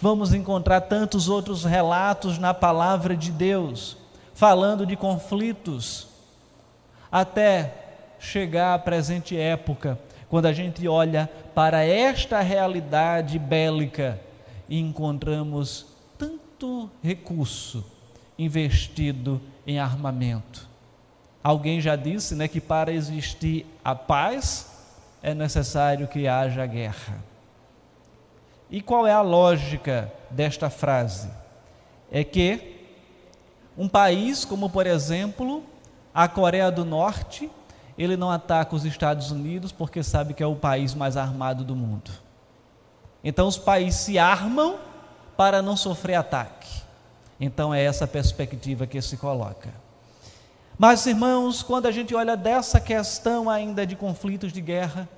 Vamos 0.01 0.33
encontrar 0.33 0.81
tantos 0.83 1.29
outros 1.29 1.65
relatos 1.65 2.39
na 2.39 2.55
palavra 2.55 3.17
de 3.17 3.31
Deus, 3.31 3.97
falando 4.35 4.87
de 4.87 4.97
conflitos, 4.97 6.09
até 7.11 7.75
chegar 8.19 8.75
à 8.75 8.79
presente 8.79 9.37
época, 9.37 9.99
quando 10.33 10.47
a 10.47 10.53
gente 10.55 10.89
olha 10.89 11.31
para 11.55 11.85
esta 11.85 12.41
realidade 12.41 13.39
bélica 13.39 14.19
e 14.67 14.81
encontramos 14.81 15.85
tanto 16.17 16.89
recurso 17.03 17.85
investido 18.39 19.39
em 19.67 19.79
armamento. 19.79 20.67
Alguém 21.45 21.83
já 21.83 21.97
disse 21.97 22.35
né, 22.35 22.49
que 22.49 22.63
para 22.63 22.91
existir 22.91 23.67
a 23.85 23.95
paz 23.95 24.73
é 25.23 25.35
necessário 25.35 26.09
que 26.09 26.27
haja 26.27 26.65
guerra. 26.65 27.23
E 28.71 28.81
qual 28.81 29.07
é 29.07 29.13
a 29.13 29.21
lógica 29.21 30.11
desta 30.31 30.71
frase? 30.71 31.29
É 32.11 32.25
que 32.25 32.87
um 33.77 33.87
país 33.87 34.47
como, 34.47 34.71
por 34.71 34.87
exemplo, 34.87 35.63
a 36.15 36.27
Coreia 36.27 36.71
do 36.71 36.87
Norte, 36.87 37.51
ele 37.97 38.17
não 38.17 38.31
ataca 38.31 38.75
os 38.75 38.85
Estados 38.85 39.31
Unidos 39.31 39.73
porque 39.73 40.03
sabe 40.03 40.35
que 40.35 40.43
é 40.43 40.47
o 40.47 40.57
país 40.57 40.95
mais 40.95 41.17
armado 41.17 41.65
do 41.65 41.77
mundo. 41.77 42.11
Então 43.23 43.47
os 43.47 43.59
países 43.59 44.01
se 44.01 44.19
armam 44.19 44.79
para 45.37 45.63
não 45.63 45.77
sofrer 45.77 46.15
ataque. 46.15 46.83
Então 47.41 47.73
é 47.75 47.83
essa 47.83 48.07
perspectiva 48.07 48.87
que 48.87 49.01
se 49.01 49.17
coloca. 49.17 49.71
Mas 50.79 51.07
irmãos, 51.07 51.63
quando 51.63 51.87
a 51.87 51.91
gente 51.91 52.15
olha 52.15 52.37
dessa 52.37 52.81
questão 52.81 53.49
ainda 53.49 53.87
de 53.87 53.95
conflitos 53.95 54.53
de 54.53 54.61
guerra, 54.61 55.09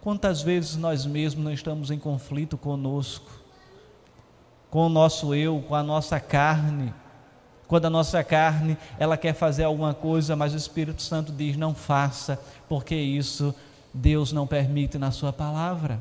quantas 0.00 0.40
vezes 0.40 0.76
nós 0.76 1.04
mesmos 1.04 1.44
não 1.44 1.52
estamos 1.52 1.90
em 1.90 1.98
conflito 1.98 2.56
conosco, 2.56 3.30
com 4.70 4.86
o 4.86 4.88
nosso 4.88 5.34
eu, 5.34 5.64
com 5.66 5.74
a 5.74 5.82
nossa 5.82 6.20
carne, 6.20 6.94
quando 7.68 7.86
a 7.86 7.90
nossa 7.90 8.22
carne, 8.22 8.76
ela 8.98 9.16
quer 9.16 9.34
fazer 9.34 9.64
alguma 9.64 9.92
coisa, 9.92 10.36
mas 10.36 10.54
o 10.54 10.56
Espírito 10.56 11.02
Santo 11.02 11.32
diz: 11.32 11.56
não 11.56 11.74
faça, 11.74 12.40
porque 12.68 12.94
isso 12.94 13.54
Deus 13.92 14.32
não 14.32 14.46
permite 14.46 14.98
na 14.98 15.10
Sua 15.10 15.32
palavra. 15.32 16.00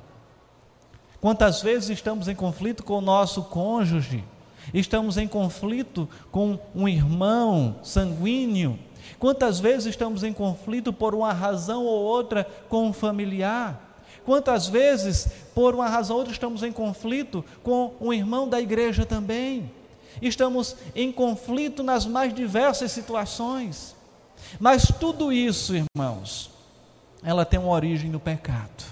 Quantas 1.19 1.61
vezes 1.61 1.89
estamos 1.89 2.27
em 2.27 2.35
conflito 2.35 2.83
com 2.83 2.99
o 2.99 3.01
nosso 3.01 3.43
cônjuge, 3.43 4.23
estamos 4.73 5.17
em 5.17 5.27
conflito 5.27 6.07
com 6.31 6.59
um 6.75 6.87
irmão 6.87 7.77
sanguíneo, 7.81 8.77
quantas 9.17 9.59
vezes 9.59 9.87
estamos 9.87 10.23
em 10.23 10.33
conflito 10.33 10.93
por 10.93 11.15
uma 11.15 11.33
razão 11.33 11.83
ou 11.83 12.03
outra 12.03 12.47
com 12.69 12.89
um 12.89 12.93
familiar, 12.93 13.97
quantas 14.23 14.67
vezes, 14.67 15.27
por 15.55 15.73
uma 15.73 15.89
razão 15.89 16.15
ou 16.15 16.19
outra, 16.19 16.33
estamos 16.33 16.61
em 16.61 16.71
conflito 16.71 17.43
com 17.63 17.93
um 17.99 18.13
irmão 18.13 18.47
da 18.47 18.61
igreja 18.61 19.03
também 19.03 19.71
estamos 20.21 20.75
em 20.95 21.11
conflito 21.11 21.83
nas 21.83 22.05
mais 22.05 22.33
diversas 22.33 22.91
situações. 22.91 23.95
Mas 24.59 24.85
tudo 24.99 25.31
isso, 25.31 25.73
irmãos, 25.75 26.51
ela 27.23 27.45
tem 27.45 27.59
uma 27.59 27.71
origem 27.71 28.09
no 28.09 28.19
pecado. 28.19 28.83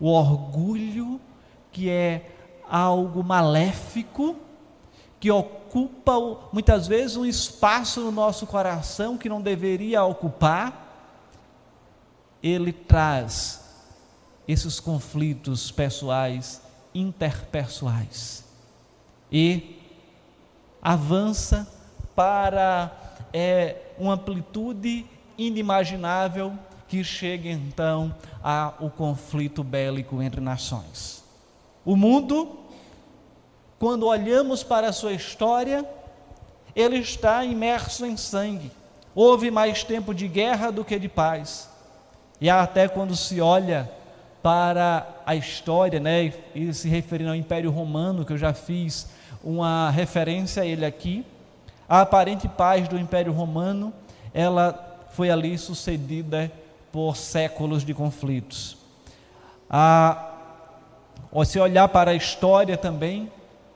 O 0.00 0.08
orgulho, 0.08 1.20
que 1.70 1.88
é 1.88 2.30
algo 2.68 3.22
maléfico, 3.22 4.36
que 5.20 5.30
ocupa 5.30 6.12
muitas 6.52 6.86
vezes 6.86 7.16
um 7.16 7.24
espaço 7.24 8.00
no 8.00 8.10
nosso 8.10 8.46
coração 8.46 9.16
que 9.16 9.28
não 9.28 9.40
deveria 9.40 10.02
ocupar, 10.02 10.82
ele 12.42 12.72
traz 12.72 13.62
esses 14.48 14.80
conflitos 14.80 15.70
pessoais, 15.70 16.60
interpessoais. 16.92 18.44
E 19.30 19.81
avança 20.82 21.66
para 22.14 22.90
é, 23.32 23.76
uma 23.98 24.14
amplitude 24.14 25.06
inimaginável 25.38 26.52
que 26.88 27.02
chega 27.02 27.48
então 27.48 28.14
ao 28.42 28.90
conflito 28.90 29.62
bélico 29.62 30.20
entre 30.20 30.40
nações. 30.40 31.24
O 31.84 31.96
mundo, 31.96 32.58
quando 33.78 34.06
olhamos 34.06 34.62
para 34.62 34.88
a 34.88 34.92
sua 34.92 35.12
história, 35.12 35.88
ele 36.74 36.98
está 36.98 37.44
imerso 37.44 38.04
em 38.04 38.16
sangue. 38.16 38.70
Houve 39.14 39.50
mais 39.50 39.84
tempo 39.84 40.14
de 40.14 40.28
guerra 40.28 40.70
do 40.70 40.84
que 40.84 40.98
de 40.98 41.08
paz. 41.08 41.68
E 42.40 42.50
até 42.50 42.88
quando 42.88 43.16
se 43.16 43.40
olha 43.40 43.90
para 44.42 45.06
a 45.24 45.34
história, 45.36 46.00
né, 46.00 46.32
e 46.54 46.74
se 46.74 46.88
referindo 46.88 47.30
ao 47.30 47.36
Império 47.36 47.70
Romano, 47.70 48.24
que 48.24 48.32
eu 48.32 48.38
já 48.38 48.52
fiz 48.52 49.08
uma 49.42 49.90
referência 49.90 50.62
a 50.62 50.66
ele 50.66 50.84
aqui, 50.84 51.24
a 51.88 52.02
aparente 52.02 52.48
paz 52.48 52.88
do 52.88 52.98
Império 52.98 53.32
Romano, 53.32 53.92
ela 54.32 54.98
foi 55.10 55.30
ali 55.30 55.58
sucedida 55.58 56.50
por 56.90 57.16
séculos 57.16 57.84
de 57.84 57.92
conflitos. 57.92 58.76
A, 59.68 60.30
se 61.44 61.58
olhar 61.58 61.88
para 61.88 62.12
a 62.12 62.14
história 62.14 62.76
também, 62.76 63.30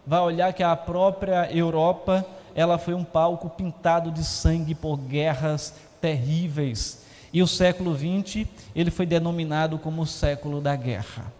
vai 0.06 0.20
olhar 0.20 0.52
que 0.52 0.62
a 0.62 0.76
própria 0.76 1.50
Europa, 1.52 2.24
ela 2.54 2.78
foi 2.78 2.94
um 2.94 3.04
palco 3.04 3.50
pintado 3.50 4.10
de 4.10 4.24
sangue 4.24 4.74
por 4.74 4.96
guerras 4.96 5.74
terríveis, 6.00 7.04
e 7.32 7.42
o 7.42 7.46
século 7.46 7.94
XX, 7.94 8.46
ele 8.74 8.90
foi 8.90 9.04
denominado 9.04 9.78
como 9.78 10.02
o 10.02 10.06
século 10.06 10.60
da 10.60 10.74
guerra. 10.74 11.35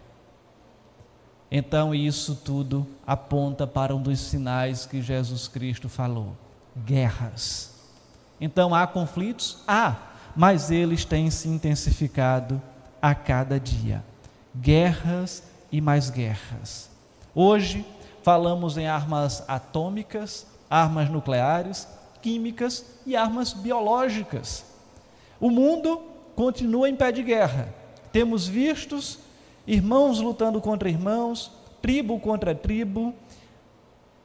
Então, 1.49 1.95
isso 1.95 2.35
tudo 2.35 2.85
aponta 3.05 3.65
para 3.65 3.95
um 3.95 4.01
dos 4.01 4.19
sinais 4.19 4.85
que 4.85 5.01
Jesus 5.01 5.47
Cristo 5.47 5.87
falou: 5.87 6.35
guerras. 6.85 7.73
Então, 8.39 8.75
há 8.75 8.85
conflitos? 8.85 9.59
Há, 9.67 9.95
mas 10.35 10.69
eles 10.69 11.05
têm 11.05 11.31
se 11.31 11.47
intensificado 11.47 12.61
a 13.01 13.15
cada 13.15 13.59
dia. 13.59 14.03
Guerras 14.55 15.43
e 15.71 15.79
mais 15.79 16.09
guerras. 16.09 16.89
Hoje, 17.33 17.85
falamos 18.23 18.77
em 18.77 18.87
armas 18.87 19.43
atômicas, 19.47 20.45
armas 20.69 21.09
nucleares, 21.09 21.87
químicas 22.21 22.85
e 23.05 23.15
armas 23.15 23.53
biológicas. 23.53 24.65
O 25.39 25.49
mundo 25.49 26.01
continua 26.35 26.89
em 26.89 26.95
pé 26.95 27.11
de 27.11 27.23
guerra. 27.23 27.73
Temos 28.11 28.47
vistos 28.47 29.19
irmãos 29.67 30.19
lutando 30.19 30.61
contra 30.61 30.89
irmãos, 30.89 31.51
tribo 31.81 32.19
contra 32.19 32.55
tribo, 32.55 33.13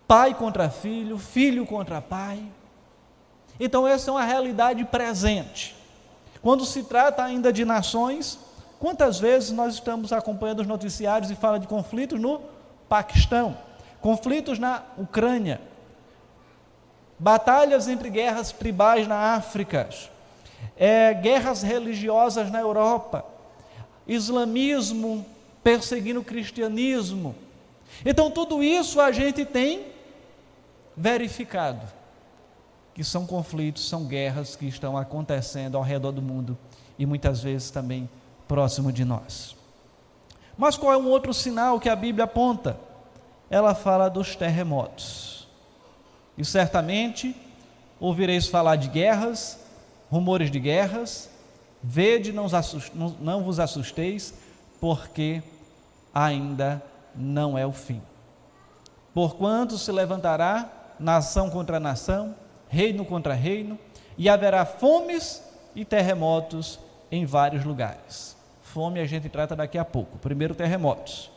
pai 0.06 0.34
contra 0.34 0.70
filho, 0.70 1.18
filho 1.18 1.66
contra 1.66 2.00
pai. 2.00 2.42
Então, 3.58 3.86
essa 3.86 4.10
é 4.10 4.12
uma 4.12 4.24
realidade 4.24 4.84
presente. 4.84 5.74
Quando 6.40 6.64
se 6.64 6.84
trata 6.84 7.22
ainda 7.22 7.52
de 7.52 7.64
nações, 7.64 8.38
quantas 8.78 9.18
vezes 9.18 9.50
nós 9.50 9.74
estamos 9.74 10.12
acompanhando 10.12 10.60
os 10.60 10.66
noticiários 10.66 11.30
e 11.30 11.34
fala 11.34 11.58
de 11.58 11.66
conflitos 11.66 12.20
no 12.20 12.40
Paquistão, 12.88 13.56
conflitos 14.00 14.58
na 14.58 14.82
Ucrânia, 14.98 15.60
batalhas 17.18 17.88
entre 17.88 18.10
guerras 18.10 18.52
tribais 18.52 19.06
na 19.06 19.34
África, 19.34 19.88
é, 20.76 21.14
guerras 21.14 21.62
religiosas 21.62 22.50
na 22.50 22.60
Europa, 22.60 23.24
islamismo 24.06 25.24
perseguindo 25.62 26.20
o 26.20 26.24
cristianismo. 26.24 27.34
Então, 28.04 28.30
tudo 28.30 28.62
isso 28.62 29.00
a 29.00 29.12
gente 29.12 29.44
tem 29.44 29.86
verificado 30.96 31.86
que 32.94 33.02
são 33.02 33.26
conflitos, 33.26 33.88
são 33.88 34.04
guerras 34.04 34.54
que 34.54 34.66
estão 34.66 34.96
acontecendo 34.96 35.76
ao 35.76 35.82
redor 35.82 36.12
do 36.12 36.20
mundo 36.20 36.58
e 36.98 37.06
muitas 37.06 37.42
vezes 37.42 37.70
também 37.70 38.08
próximo 38.46 38.92
de 38.92 39.04
nós. 39.04 39.56
Mas 40.56 40.76
qual 40.76 40.92
é 40.92 40.96
um 40.96 41.08
outro 41.08 41.32
sinal 41.32 41.80
que 41.80 41.88
a 41.88 41.96
Bíblia 41.96 42.24
aponta? 42.24 42.76
Ela 43.48 43.74
fala 43.74 44.08
dos 44.08 44.36
terremotos. 44.36 45.48
E 46.36 46.44
certamente 46.44 47.34
ouvireis 47.98 48.46
falar 48.46 48.76
de 48.76 48.88
guerras, 48.88 49.58
rumores 50.10 50.50
de 50.50 50.58
guerras, 50.58 51.30
vede, 51.82 52.32
não, 52.32 52.46
não, 53.20 53.42
vos 53.42 53.58
assusteis, 53.58 54.34
porque 54.80 55.42
ainda 56.14 56.82
não 57.14 57.56
é 57.56 57.66
o 57.66 57.72
fim. 57.72 58.02
Porquanto 59.14 59.76
se 59.76 59.92
levantará 59.92 60.70
nação 60.98 61.50
contra 61.50 61.80
nação, 61.80 62.34
reino 62.68 63.04
contra 63.04 63.34
reino, 63.34 63.78
e 64.16 64.28
haverá 64.28 64.64
fomes 64.64 65.42
e 65.74 65.84
terremotos 65.84 66.78
em 67.10 67.24
vários 67.24 67.64
lugares. 67.64 68.36
Fome 68.62 69.00
a 69.00 69.06
gente 69.06 69.28
trata 69.28 69.54
daqui 69.54 69.76
a 69.76 69.84
pouco. 69.84 70.18
Primeiro, 70.18 70.54
terremotos. 70.54 71.30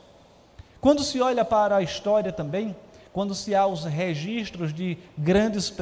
Quando 0.79 1.03
se 1.03 1.19
olha 1.19 1.43
para 1.43 1.77
a 1.77 1.81
história 1.81 2.31
também, 2.31 2.75
quando 3.11 3.33
se 3.33 3.55
há 3.55 3.65
os 3.65 3.83
registros 3.85 4.73
de 4.73 4.97
grandes 5.17 5.73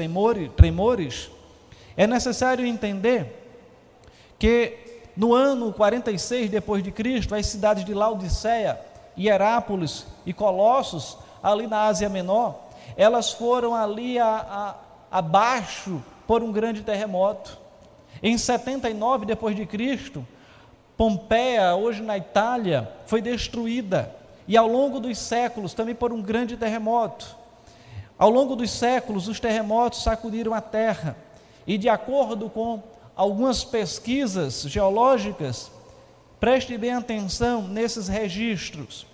tremores, 0.55 1.29
é 1.97 2.07
necessário 2.07 2.65
entender 2.65 3.43
que 4.39 4.92
no 5.15 5.33
ano 5.33 5.71
46 5.71 6.49
depois 6.49 6.83
de 6.83 6.91
Cristo, 6.91 7.35
as 7.35 7.45
cidades 7.45 7.85
de 7.85 7.93
Laodiceia, 7.93 8.79
Hierápolis 9.17 10.05
e 10.25 10.33
Colossos, 10.33 11.17
ali 11.41 11.67
na 11.67 11.83
Ásia 11.83 12.09
Menor, 12.09 12.55
elas 12.97 13.31
foram 13.31 13.75
ali 13.75 14.17
a, 14.17 14.25
a, 15.11 15.17
abaixo 15.19 16.01
por 16.25 16.41
um 16.41 16.51
grande 16.51 16.81
terremoto. 16.81 17.57
Em 18.21 18.37
79 18.37 19.25
depois 19.25 19.55
de 19.55 19.65
Cristo, 19.65 20.25
Pompeia, 20.95 21.75
hoje 21.75 22.01
na 22.01 22.17
Itália, 22.17 22.89
foi 23.05 23.21
destruída 23.21 24.15
e 24.47 24.55
ao 24.55 24.67
longo 24.67 24.99
dos 24.99 25.17
séculos 25.17 25.73
também 25.73 25.95
por 25.95 26.13
um 26.13 26.21
grande 26.21 26.55
terremoto. 26.55 27.35
Ao 28.17 28.29
longo 28.29 28.55
dos 28.55 28.71
séculos, 28.71 29.27
os 29.27 29.39
terremotos 29.39 30.03
sacudiram 30.03 30.53
a 30.53 30.61
terra 30.61 31.17
e 31.65 31.77
de 31.77 31.89
acordo 31.89 32.49
com 32.49 32.81
algumas 33.15 33.63
pesquisas 33.63 34.63
geológicas, 34.63 35.71
preste 36.39 36.77
bem 36.77 36.93
atenção 36.93 37.61
nesses 37.67 38.07
registros. 38.07 39.05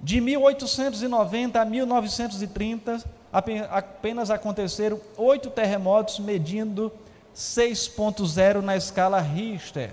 De 0.00 0.20
1890 0.20 1.60
a 1.60 1.64
1930, 1.64 3.04
apenas 3.32 4.30
aconteceram 4.30 5.00
oito 5.16 5.50
terremotos 5.50 6.18
medindo 6.18 6.92
6.0 7.34 8.60
na 8.60 8.76
escala 8.76 9.20
Richter. 9.20 9.92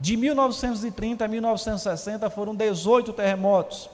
De 0.00 0.16
1930 0.16 1.24
a 1.24 1.28
1960 1.28 2.30
foram 2.30 2.54
18 2.54 3.12
terremotos. 3.12 3.90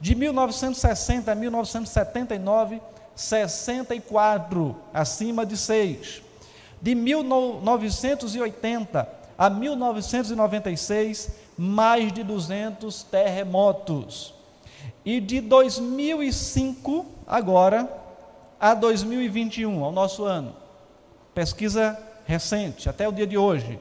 De 0.00 0.14
1960 0.14 1.32
a 1.32 1.34
1979, 1.34 2.82
64, 3.14 4.76
acima 4.92 5.46
de 5.46 5.56
6 5.56 6.25
de 6.86 6.94
1980 6.94 9.08
a 9.36 9.50
1996, 9.50 11.30
mais 11.58 12.12
de 12.12 12.22
200 12.22 13.02
terremotos. 13.02 14.32
E 15.04 15.20
de 15.20 15.40
2005 15.40 17.04
agora 17.26 17.92
a 18.60 18.72
2021, 18.72 19.82
ao 19.82 19.90
nosso 19.90 20.24
ano, 20.24 20.54
pesquisa 21.34 21.98
recente, 22.24 22.88
até 22.88 23.08
o 23.08 23.12
dia 23.12 23.26
de 23.26 23.36
hoje, 23.36 23.80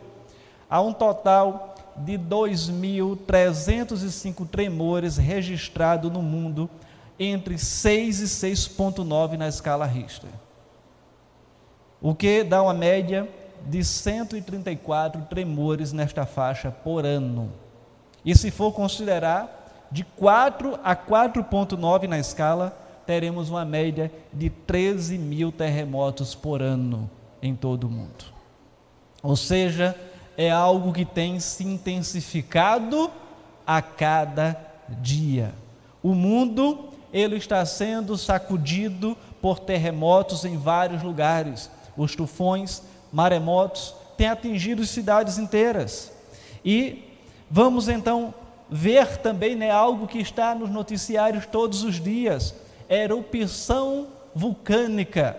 há 0.67 0.81
um 0.81 0.91
total 0.91 1.75
de 1.97 2.17
2.305 2.17 4.47
tremores 4.47 5.17
registrados 5.17 6.11
no 6.11 6.23
mundo 6.23 6.67
entre 7.19 7.59
6 7.59 8.19
e 8.19 8.25
6.9 8.25 9.37
na 9.37 9.47
escala 9.47 9.85
Richter 9.85 10.31
o 12.01 12.13
que 12.13 12.43
dá 12.43 12.61
uma 12.61 12.73
média 12.73 13.27
de 13.65 13.83
134 13.83 15.21
tremores 15.23 15.91
nesta 15.91 16.25
faixa 16.25 16.71
por 16.71 17.05
ano. 17.05 17.51
E 18.23 18.35
se 18.35 18.51
for 18.51 18.71
considerar 18.71 19.87
de 19.91 20.03
4 20.03 20.79
a 20.83 20.95
4,9 20.95 22.07
na 22.07 22.19
escala, 22.19 22.77
teremos 23.05 23.49
uma 23.49 23.63
média 23.63 24.11
de 24.33 24.49
13 24.49 25.17
mil 25.17 25.51
terremotos 25.51 26.33
por 26.33 26.61
ano 26.61 27.09
em 27.41 27.55
todo 27.55 27.85
o 27.85 27.89
mundo. 27.89 28.25
Ou 29.21 29.35
seja, 29.35 29.95
é 30.37 30.51
algo 30.51 30.91
que 30.91 31.05
tem 31.05 31.39
se 31.39 31.63
intensificado 31.63 33.09
a 33.65 33.81
cada 33.81 34.55
dia. 35.01 35.53
O 36.03 36.13
mundo 36.13 36.89
ele 37.13 37.37
está 37.37 37.65
sendo 37.65 38.17
sacudido 38.17 39.15
por 39.41 39.59
terremotos 39.59 40.43
em 40.43 40.57
vários 40.57 41.01
lugares 41.01 41.69
os 41.97 42.15
tufões, 42.15 42.81
maremotos, 43.11 43.95
têm 44.17 44.27
atingido 44.27 44.85
cidades 44.85 45.37
inteiras. 45.37 46.11
E 46.63 47.03
vamos 47.49 47.87
então 47.87 48.33
ver 48.69 49.17
também 49.17 49.55
né, 49.55 49.69
algo 49.69 50.07
que 50.07 50.19
está 50.19 50.55
nos 50.55 50.69
noticiários 50.69 51.45
todos 51.45 51.83
os 51.83 52.01
dias: 52.01 52.55
erupção 52.89 54.07
vulcânica. 54.33 55.37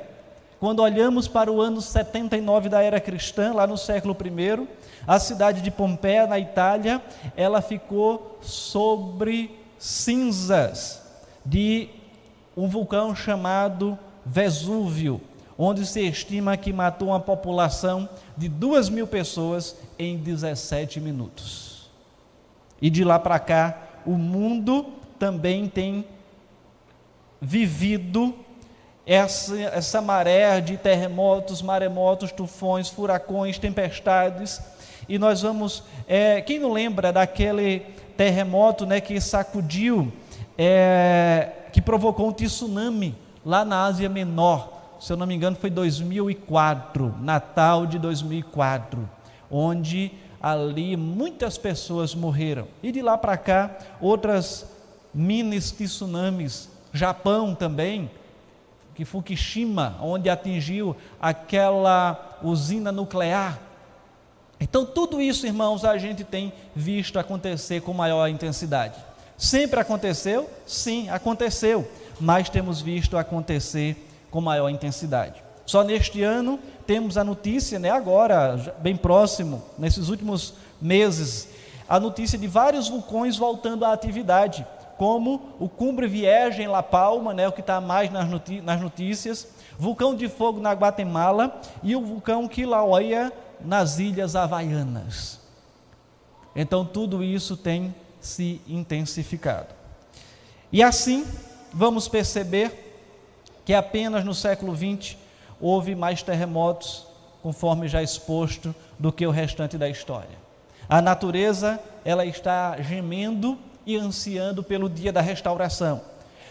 Quando 0.58 0.80
olhamos 0.80 1.28
para 1.28 1.52
o 1.52 1.60
ano 1.60 1.82
79 1.82 2.70
da 2.70 2.82
era 2.82 2.98
cristã, 2.98 3.52
lá 3.52 3.66
no 3.66 3.76
século 3.76 4.16
I, 4.24 4.66
a 5.06 5.18
cidade 5.18 5.60
de 5.60 5.70
Pompeia, 5.70 6.26
na 6.26 6.38
Itália, 6.38 7.02
ela 7.36 7.60
ficou 7.60 8.38
sobre 8.40 9.54
cinzas 9.78 11.02
de 11.44 11.90
um 12.56 12.66
vulcão 12.66 13.14
chamado 13.14 13.98
Vesúvio 14.24 15.20
onde 15.58 15.86
se 15.86 16.00
estima 16.00 16.56
que 16.56 16.72
matou 16.72 17.08
uma 17.08 17.20
população 17.20 18.08
de 18.36 18.48
duas 18.48 18.88
mil 18.88 19.06
pessoas 19.06 19.76
em 19.98 20.16
17 20.16 21.00
minutos. 21.00 21.90
E 22.80 22.90
de 22.90 23.04
lá 23.04 23.18
para 23.18 23.38
cá, 23.38 23.78
o 24.04 24.12
mundo 24.12 24.86
também 25.18 25.66
tem 25.66 26.04
vivido 27.40 28.34
essa, 29.06 29.58
essa 29.60 30.02
maré 30.02 30.60
de 30.60 30.76
terremotos, 30.76 31.62
maremotos, 31.62 32.32
tufões, 32.32 32.88
furacões, 32.88 33.58
tempestades. 33.58 34.60
E 35.08 35.18
nós 35.18 35.42
vamos. 35.42 35.84
É, 36.08 36.40
quem 36.40 36.58
não 36.58 36.72
lembra 36.72 37.12
daquele 37.12 37.80
terremoto 38.16 38.84
né, 38.84 39.00
que 39.00 39.20
sacudiu, 39.20 40.12
é, 40.58 41.50
que 41.72 41.80
provocou 41.80 42.28
um 42.28 42.32
tsunami 42.32 43.14
lá 43.44 43.64
na 43.64 43.84
Ásia 43.84 44.08
Menor? 44.08 44.75
Se 45.00 45.12
eu 45.12 45.16
não 45.16 45.26
me 45.26 45.34
engano, 45.34 45.56
foi 45.56 45.70
2004, 45.70 47.14
Natal 47.20 47.86
de 47.86 47.98
2004, 47.98 49.08
onde 49.50 50.12
ali 50.40 50.96
muitas 50.96 51.58
pessoas 51.58 52.14
morreram. 52.14 52.68
E 52.82 52.90
de 52.92 53.02
lá 53.02 53.18
para 53.18 53.36
cá, 53.36 53.76
outras 54.00 54.66
mini 55.12 55.58
tsunamis. 55.58 56.68
Japão 56.92 57.54
também, 57.54 58.10
que 58.94 59.04
Fukushima, 59.04 59.96
onde 60.00 60.30
atingiu 60.30 60.96
aquela 61.20 62.38
usina 62.42 62.90
nuclear. 62.90 63.60
Então, 64.58 64.86
tudo 64.86 65.20
isso, 65.20 65.46
irmãos, 65.46 65.84
a 65.84 65.98
gente 65.98 66.24
tem 66.24 66.52
visto 66.74 67.18
acontecer 67.18 67.82
com 67.82 67.92
maior 67.92 68.26
intensidade. 68.28 68.94
Sempre 69.36 69.80
aconteceu? 69.80 70.48
Sim, 70.66 71.10
aconteceu, 71.10 71.86
mas 72.18 72.48
temos 72.48 72.80
visto 72.80 73.18
acontecer 73.18 74.05
com 74.36 74.42
maior 74.42 74.68
intensidade. 74.68 75.42
Só 75.64 75.82
neste 75.82 76.22
ano 76.22 76.60
temos 76.86 77.16
a 77.16 77.24
notícia, 77.24 77.78
né, 77.78 77.88
agora, 77.88 78.74
bem 78.80 78.94
próximo, 78.94 79.62
nesses 79.78 80.10
últimos 80.10 80.52
meses, 80.78 81.48
a 81.88 81.98
notícia 81.98 82.38
de 82.38 82.46
vários 82.46 82.86
vulcões 82.86 83.38
voltando 83.38 83.86
à 83.86 83.94
atividade, 83.94 84.66
como 84.98 85.54
o 85.58 85.70
Cumbre 85.70 86.06
Vierge 86.06 86.60
em 86.62 86.68
La 86.68 86.82
Palma, 86.82 87.32
né, 87.32 87.48
o 87.48 87.52
que 87.52 87.62
está 87.62 87.80
mais 87.80 88.10
nas 88.12 88.78
notícias, 88.78 89.48
vulcão 89.78 90.14
de 90.14 90.28
fogo 90.28 90.60
na 90.60 90.72
Guatemala 90.74 91.58
e 91.82 91.96
o 91.96 92.02
vulcão 92.02 92.46
Kilauea 92.46 93.32
nas 93.58 93.98
Ilhas 93.98 94.36
Havaianas. 94.36 95.40
Então 96.54 96.84
tudo 96.84 97.24
isso 97.24 97.56
tem 97.56 97.94
se 98.20 98.60
intensificado. 98.68 99.74
E 100.70 100.82
assim, 100.82 101.26
vamos 101.72 102.06
perceber 102.06 102.85
que 103.66 103.74
apenas 103.74 104.24
no 104.24 104.32
século 104.32 104.74
XX 104.76 105.16
houve 105.60 105.96
mais 105.96 106.22
terremotos, 106.22 107.04
conforme 107.42 107.88
já 107.88 108.00
exposto, 108.00 108.72
do 108.96 109.10
que 109.12 109.26
o 109.26 109.30
restante 109.32 109.76
da 109.76 109.88
história. 109.88 110.38
A 110.88 111.02
natureza, 111.02 111.80
ela 112.04 112.24
está 112.24 112.80
gemendo 112.80 113.58
e 113.84 113.96
ansiando 113.96 114.62
pelo 114.62 114.88
dia 114.88 115.12
da 115.12 115.20
restauração. 115.20 116.00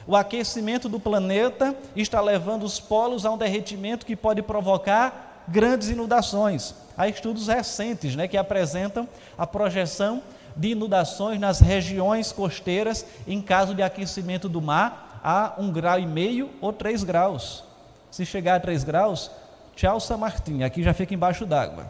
O 0.06 0.14
aquecimento 0.14 0.90
do 0.90 1.00
planeta 1.00 1.74
está 1.96 2.20
levando 2.20 2.64
os 2.64 2.82
polos 2.82 3.26
a 3.26 3.32
um 3.32 3.38
derretimento 3.38 4.06
que 4.06 4.16
pode 4.16 4.42
provocar 4.42 5.46
grandes 5.48 5.90
inundações. 5.90 6.76
Há 6.98 7.08
estudos 7.08 7.48
recentes 7.48 8.14
né, 8.14 8.28
que 8.28 8.36
apresentam 8.36 9.08
a 9.38 9.48
projeção 9.48 10.22
de 10.54 10.70
inundações 10.70 11.40
nas 11.40 11.62
regiões 11.62 12.34
costeiras 12.34 13.06
em 13.26 13.42
caso 13.42 13.74
de 13.74 13.82
aquecimento 13.82 14.50
do 14.50 14.62
mar 14.62 15.15
a 15.28 15.56
um 15.58 15.72
grau 15.72 16.00
e 16.00 16.06
meio 16.06 16.52
ou 16.62 16.72
três 16.72 17.04
graus. 17.04 17.64
Se 18.12 18.24
chegar 18.24 18.56
a 18.56 18.60
3 18.60 18.84
graus, 18.84 19.32
tchau 19.76 20.00
São 20.00 20.20
Martim, 20.20 20.62
aqui 20.62 20.84
já 20.84 20.94
fica 20.94 21.16
embaixo 21.16 21.48
d'água. 21.48 21.88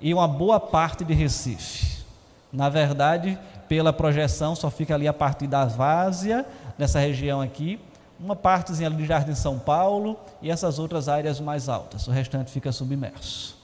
E 0.00 0.12
uma 0.12 0.26
boa 0.26 0.58
parte 0.58 1.04
de 1.04 1.14
Recife. 1.14 2.04
Na 2.52 2.68
verdade, 2.68 3.38
pela 3.68 3.92
projeção, 3.92 4.56
só 4.56 4.70
fica 4.70 4.94
ali 4.94 5.06
a 5.06 5.12
partir 5.12 5.46
da 5.46 5.64
Várzea, 5.64 6.44
nessa 6.76 6.98
região 6.98 7.40
aqui, 7.40 7.80
uma 8.18 8.34
partezinha 8.34 8.88
ali 8.88 8.96
de 8.96 9.06
Jardim 9.06 9.34
São 9.34 9.58
Paulo 9.58 10.18
e 10.42 10.50
essas 10.50 10.78
outras 10.78 11.08
áreas 11.08 11.40
mais 11.40 11.68
altas. 11.68 12.08
O 12.08 12.10
restante 12.10 12.50
fica 12.50 12.72
submerso. 12.72 13.56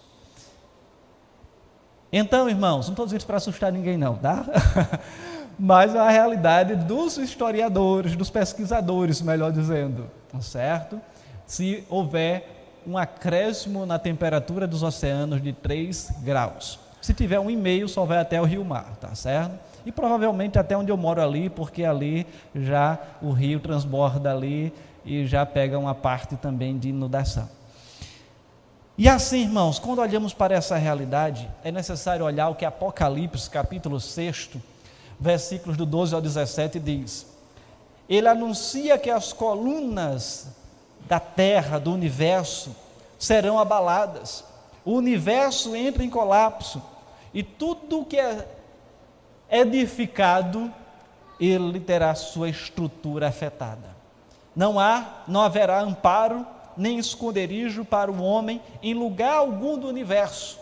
Então, 2.12 2.48
irmãos, 2.48 2.86
não 2.86 2.92
estou 2.92 3.06
dizendo 3.06 3.26
para 3.26 3.38
assustar 3.38 3.72
ninguém, 3.72 3.98
não, 3.98 4.14
tá? 4.14 4.46
Mas 5.58 5.94
a 5.94 6.08
realidade 6.08 6.74
dos 6.76 7.16
historiadores, 7.16 8.16
dos 8.16 8.30
pesquisadores, 8.30 9.22
melhor 9.22 9.52
dizendo 9.52 10.10
certo? 10.40 11.00
Se 11.46 11.84
houver 11.88 12.82
um 12.86 12.98
acréscimo 12.98 13.86
na 13.86 13.98
temperatura 13.98 14.66
dos 14.66 14.82
oceanos 14.82 15.42
de 15.42 15.52
3 15.52 16.12
graus. 16.22 16.78
Se 17.00 17.14
tiver 17.14 17.38
um 17.38 17.50
e 17.50 17.56
meio, 17.56 17.88
só 17.88 18.04
vai 18.04 18.18
até 18.18 18.40
o 18.40 18.44
rio 18.44 18.64
mar, 18.64 18.96
tá 19.00 19.14
certo? 19.14 19.58
E 19.84 19.92
provavelmente 19.92 20.58
até 20.58 20.76
onde 20.76 20.90
eu 20.90 20.96
moro 20.96 21.22
ali, 21.22 21.50
porque 21.50 21.84
ali 21.84 22.26
já 22.54 22.98
o 23.20 23.30
rio 23.30 23.60
transborda 23.60 24.32
ali 24.32 24.72
e 25.04 25.26
já 25.26 25.44
pega 25.44 25.78
uma 25.78 25.94
parte 25.94 26.36
também 26.36 26.78
de 26.78 26.88
inundação. 26.88 27.48
E 28.96 29.08
assim, 29.08 29.42
irmãos, 29.42 29.78
quando 29.78 29.98
olhamos 29.98 30.32
para 30.32 30.54
essa 30.54 30.76
realidade, 30.76 31.50
é 31.62 31.72
necessário 31.72 32.24
olhar 32.24 32.48
o 32.48 32.54
que 32.54 32.64
Apocalipse, 32.64 33.50
capítulo 33.50 34.00
6, 34.00 34.50
versículos 35.18 35.76
do 35.76 35.86
12 35.86 36.14
ao 36.14 36.20
17 36.20 36.78
diz: 36.78 37.34
ele 38.08 38.28
anuncia 38.28 38.98
que 38.98 39.10
as 39.10 39.32
colunas 39.32 40.48
da 41.06 41.18
terra, 41.18 41.78
do 41.78 41.92
universo, 41.92 42.74
serão 43.18 43.58
abaladas. 43.58 44.44
O 44.84 44.92
universo 44.92 45.74
entra 45.74 46.04
em 46.04 46.10
colapso 46.10 46.82
e 47.32 47.42
tudo 47.42 48.04
que 48.04 48.18
é 48.18 48.46
edificado, 49.50 50.72
ele 51.40 51.80
terá 51.80 52.14
sua 52.14 52.48
estrutura 52.48 53.28
afetada. 53.28 53.94
Não 54.54 54.78
há, 54.78 55.22
não 55.26 55.40
haverá 55.40 55.80
amparo 55.80 56.46
nem 56.76 56.98
esconderijo 56.98 57.84
para 57.84 58.10
o 58.10 58.22
homem 58.22 58.60
em 58.82 58.94
lugar 58.94 59.36
algum 59.36 59.78
do 59.78 59.88
universo. 59.88 60.58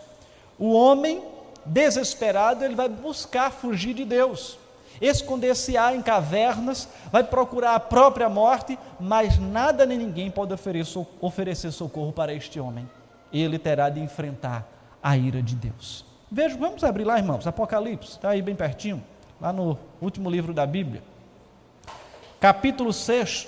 O 0.57 0.73
homem 0.73 1.21
desesperado, 1.65 2.63
ele 2.63 2.75
vai 2.75 2.89
buscar 2.89 3.51
fugir 3.51 3.93
de 3.93 4.05
Deus 4.05 4.57
esconder-se-á 5.01 5.93
em 5.93 6.01
cavernas, 6.01 6.87
vai 7.11 7.23
procurar 7.23 7.75
a 7.75 7.79
própria 7.79 8.29
morte, 8.29 8.77
mas 8.99 9.37
nada 9.37 9.85
nem 9.85 9.97
ninguém 9.97 10.31
pode 10.31 10.53
oferecer 10.53 11.71
socorro 11.71 12.11
para 12.11 12.33
este 12.33 12.59
homem. 12.59 12.89
Ele 13.31 13.57
terá 13.57 13.89
de 13.89 13.99
enfrentar 13.99 14.67
a 15.01 15.17
ira 15.17 15.41
de 15.41 15.55
Deus. 15.55 16.05
Veja, 16.31 16.57
vamos 16.57 16.83
abrir 16.83 17.03
lá, 17.03 17.17
irmãos, 17.17 17.45
Apocalipse, 17.45 18.11
está 18.11 18.29
aí 18.29 18.41
bem 18.41 18.55
pertinho, 18.55 19.03
lá 19.39 19.51
no 19.51 19.77
último 20.01 20.29
livro 20.29 20.53
da 20.53 20.65
Bíblia, 20.65 21.03
capítulo 22.39 22.91
6, 22.91 23.47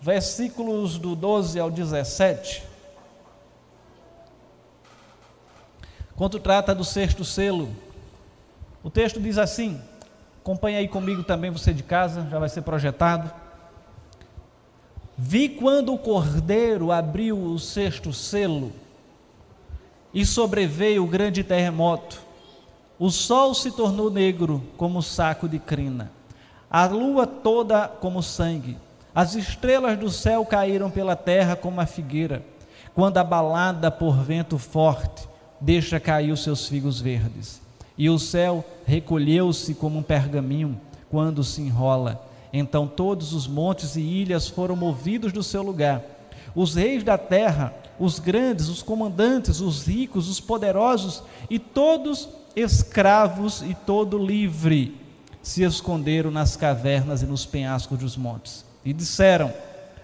versículos 0.00 0.98
do 0.98 1.14
12 1.14 1.58
ao 1.58 1.70
17. 1.70 2.71
Quando 6.16 6.38
trata 6.38 6.74
do 6.74 6.84
sexto 6.84 7.24
selo, 7.24 7.70
o 8.82 8.90
texto 8.90 9.20
diz 9.20 9.38
assim: 9.38 9.80
acompanha 10.40 10.78
aí 10.78 10.88
comigo 10.88 11.22
também, 11.22 11.50
você 11.50 11.72
de 11.72 11.82
casa, 11.82 12.26
já 12.30 12.38
vai 12.38 12.48
ser 12.48 12.62
projetado. 12.62 13.30
Vi 15.16 15.48
quando 15.48 15.92
o 15.92 15.98
cordeiro 15.98 16.90
abriu 16.90 17.38
o 17.38 17.58
sexto 17.58 18.12
selo 18.12 18.72
e 20.12 20.26
sobreveio 20.26 21.04
o 21.04 21.08
grande 21.08 21.44
terremoto. 21.44 22.20
O 22.98 23.10
sol 23.10 23.54
se 23.54 23.70
tornou 23.70 24.10
negro 24.10 24.62
como 24.76 25.02
saco 25.02 25.48
de 25.48 25.58
crina, 25.58 26.10
a 26.70 26.86
lua 26.86 27.26
toda 27.26 27.88
como 27.88 28.22
sangue. 28.22 28.76
As 29.14 29.34
estrelas 29.34 29.98
do 29.98 30.10
céu 30.10 30.44
caíram 30.46 30.90
pela 30.90 31.14
terra 31.14 31.54
como 31.54 31.80
a 31.80 31.86
figueira, 31.86 32.44
quando 32.94 33.18
abalada 33.18 33.90
por 33.90 34.16
vento 34.16 34.58
forte, 34.58 35.28
deixa 35.62 36.00
cair 36.00 36.32
os 36.32 36.42
seus 36.42 36.66
figos 36.66 37.00
verdes. 37.00 37.60
E 37.96 38.10
o 38.10 38.18
céu 38.18 38.64
recolheu-se 38.84 39.74
como 39.74 39.98
um 39.98 40.02
pergaminho 40.02 40.78
quando 41.08 41.44
se 41.44 41.62
enrola. 41.62 42.26
Então 42.52 42.86
todos 42.86 43.32
os 43.32 43.46
montes 43.46 43.96
e 43.96 44.00
ilhas 44.00 44.48
foram 44.48 44.74
movidos 44.74 45.32
do 45.32 45.42
seu 45.42 45.62
lugar. 45.62 46.02
Os 46.54 46.74
reis 46.74 47.04
da 47.04 47.16
terra, 47.16 47.72
os 47.98 48.18
grandes, 48.18 48.68
os 48.68 48.82
comandantes, 48.82 49.60
os 49.60 49.86
ricos, 49.86 50.28
os 50.28 50.40
poderosos 50.40 51.22
e 51.48 51.58
todos 51.58 52.28
escravos 52.54 53.62
e 53.62 53.74
todo 53.74 54.18
livre 54.18 55.00
se 55.42 55.62
esconderam 55.62 56.30
nas 56.30 56.56
cavernas 56.56 57.22
e 57.22 57.26
nos 57.26 57.46
penhascos 57.46 57.98
dos 57.98 58.16
montes. 58.16 58.64
E 58.84 58.92
disseram 58.92 59.52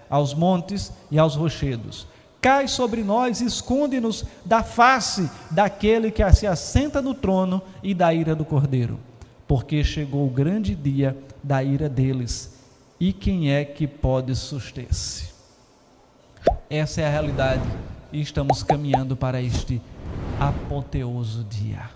aos 0.09 0.33
montes 0.33 0.91
e 1.11 1.19
aos 1.19 1.35
rochedos: 1.35 2.07
cai 2.41 2.67
sobre 2.67 3.03
nós, 3.03 3.41
esconde-nos 3.41 4.25
da 4.45 4.63
face 4.63 5.29
daquele 5.51 6.11
que 6.11 6.29
se 6.31 6.47
assenta 6.47 7.01
no 7.01 7.13
trono 7.13 7.61
e 7.83 7.93
da 7.93 8.13
ira 8.13 8.35
do 8.35 8.45
cordeiro, 8.45 8.99
porque 9.47 9.83
chegou 9.83 10.25
o 10.25 10.29
grande 10.29 10.75
dia 10.75 11.17
da 11.43 11.63
ira 11.63 11.89
deles, 11.89 12.57
e 12.99 13.13
quem 13.13 13.51
é 13.51 13.63
que 13.63 13.87
pode 13.87 14.35
suster-se? 14.35 15.29
Essa 16.69 17.01
é 17.01 17.07
a 17.07 17.09
realidade 17.09 17.63
e 18.11 18.21
estamos 18.21 18.63
caminhando 18.63 19.15
para 19.15 19.41
este 19.41 19.81
apoteoso 20.39 21.43
dia. 21.43 21.89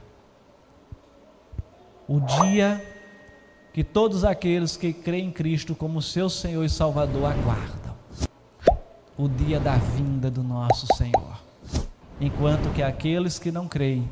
O 2.08 2.20
dia 2.20 2.84
que 3.74 3.84
todos 3.84 4.24
aqueles 4.24 4.78
que 4.78 4.94
creem 4.94 5.28
em 5.28 5.32
Cristo 5.32 5.74
como 5.74 6.02
seu 6.02 6.30
Senhor 6.30 6.64
e 6.64 6.70
Salvador 6.70 7.26
aguardam. 7.26 7.83
O 9.18 9.28
dia 9.28 9.60
da 9.60 9.76
vinda 9.76 10.32
do 10.32 10.42
nosso 10.42 10.88
Senhor. 10.96 11.40
Enquanto 12.20 12.74
que 12.74 12.82
aqueles 12.82 13.38
que 13.38 13.52
não 13.52 13.68
creem 13.68 14.10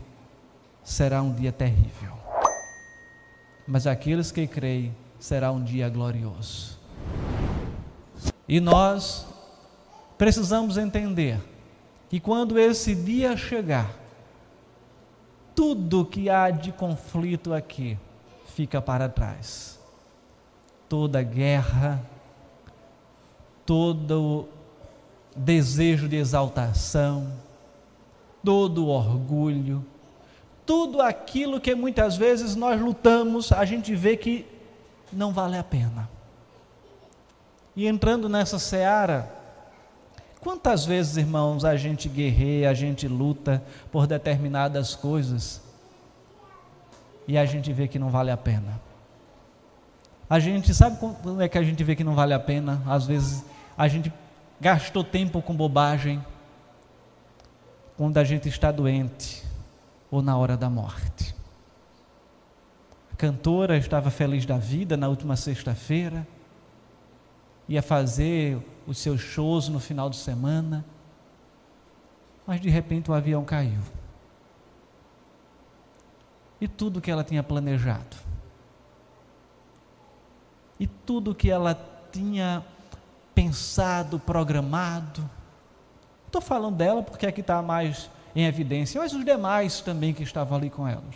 será 0.83 1.21
um 1.21 1.33
dia 1.33 1.51
terrível. 1.51 2.13
Mas 3.67 3.87
aqueles 3.87 4.31
que 4.31 4.45
creem 4.45 4.95
será 5.19 5.51
um 5.51 5.63
dia 5.63 5.89
glorioso. 5.89 6.79
E 8.47 8.59
nós 8.59 9.25
precisamos 10.17 10.77
entender 10.77 11.41
que 12.09 12.19
quando 12.19 12.59
esse 12.59 12.93
dia 12.93 13.35
chegar, 13.37 13.89
tudo 15.55 16.05
que 16.05 16.29
há 16.29 16.51
de 16.51 16.71
conflito 16.71 17.53
aqui 17.53 17.97
fica 18.45 18.81
para 18.81 19.09
trás. 19.09 19.79
Toda 20.89 21.23
guerra, 21.23 22.03
todo 23.65 24.47
desejo 25.35 26.07
de 26.07 26.15
exaltação, 26.15 27.31
todo 28.43 28.87
orgulho, 28.87 29.85
tudo 30.65 31.01
aquilo 31.01 31.59
que 31.59 31.75
muitas 31.75 32.15
vezes 32.15 32.55
nós 32.55 32.79
lutamos, 32.79 33.51
a 33.51 33.65
gente 33.65 33.95
vê 33.95 34.15
que 34.15 34.45
não 35.11 35.31
vale 35.31 35.57
a 35.57 35.63
pena. 35.63 36.09
E 37.75 37.87
entrando 37.87 38.27
nessa 38.27 38.59
seara, 38.59 39.31
quantas 40.39 40.85
vezes, 40.85 41.17
irmãos, 41.17 41.63
a 41.63 41.75
gente 41.75 42.09
guerreia, 42.09 42.69
a 42.69 42.73
gente 42.73 43.07
luta 43.07 43.63
por 43.91 44.07
determinadas 44.07 44.95
coisas 44.95 45.61
e 47.27 47.37
a 47.37 47.45
gente 47.45 47.71
vê 47.71 47.87
que 47.87 47.99
não 47.99 48.09
vale 48.09 48.31
a 48.31 48.37
pena. 48.37 48.79
A 50.29 50.39
gente 50.39 50.73
sabe 50.73 50.97
como 50.97 51.41
é 51.41 51.49
que 51.49 51.57
a 51.57 51.63
gente 51.63 51.83
vê 51.83 51.95
que 51.95 52.03
não 52.03 52.15
vale 52.15 52.33
a 52.33 52.39
pena? 52.39 52.81
Às 52.85 53.05
vezes 53.05 53.43
a 53.77 53.87
gente 53.87 54.11
gastou 54.61 55.03
tempo 55.03 55.41
com 55.41 55.55
bobagem 55.55 56.23
quando 57.97 58.19
a 58.19 58.23
gente 58.23 58.47
está 58.47 58.71
doente 58.71 59.43
ou 60.11 60.21
na 60.21 60.37
hora 60.37 60.55
da 60.55 60.69
morte. 60.69 61.35
A 63.11 63.15
cantora 63.15 63.75
estava 63.75 64.11
feliz 64.11 64.45
da 64.45 64.57
vida 64.57 64.95
na 64.95 65.07
última 65.09 65.35
sexta-feira, 65.35 66.27
ia 67.67 67.81
fazer 67.81 68.63
os 68.85 68.99
seus 68.99 69.19
shows 69.19 69.67
no 69.67 69.79
final 69.79 70.11
de 70.11 70.17
semana, 70.17 70.85
mas 72.45 72.61
de 72.61 72.69
repente 72.69 73.09
o 73.09 73.13
avião 73.15 73.43
caiu 73.43 73.81
e 76.61 76.67
tudo 76.67 77.01
que 77.01 77.09
ela 77.09 77.23
tinha 77.23 77.41
planejado. 77.41 78.15
E 80.79 80.85
tudo 80.85 81.33
que 81.33 81.49
ela 81.49 81.73
tinha 82.11 82.63
pensado, 83.41 84.19
programado. 84.19 85.27
Estou 86.27 86.41
falando 86.41 86.75
dela 86.75 87.01
porque 87.01 87.25
aqui 87.25 87.41
está 87.41 87.59
mais 87.59 88.09
em 88.35 88.45
evidência, 88.45 89.01
mas 89.01 89.13
os 89.13 89.25
demais 89.25 89.81
também 89.81 90.13
que 90.13 90.21
estavam 90.21 90.57
ali 90.57 90.69
com 90.69 90.87
elas. 90.87 91.15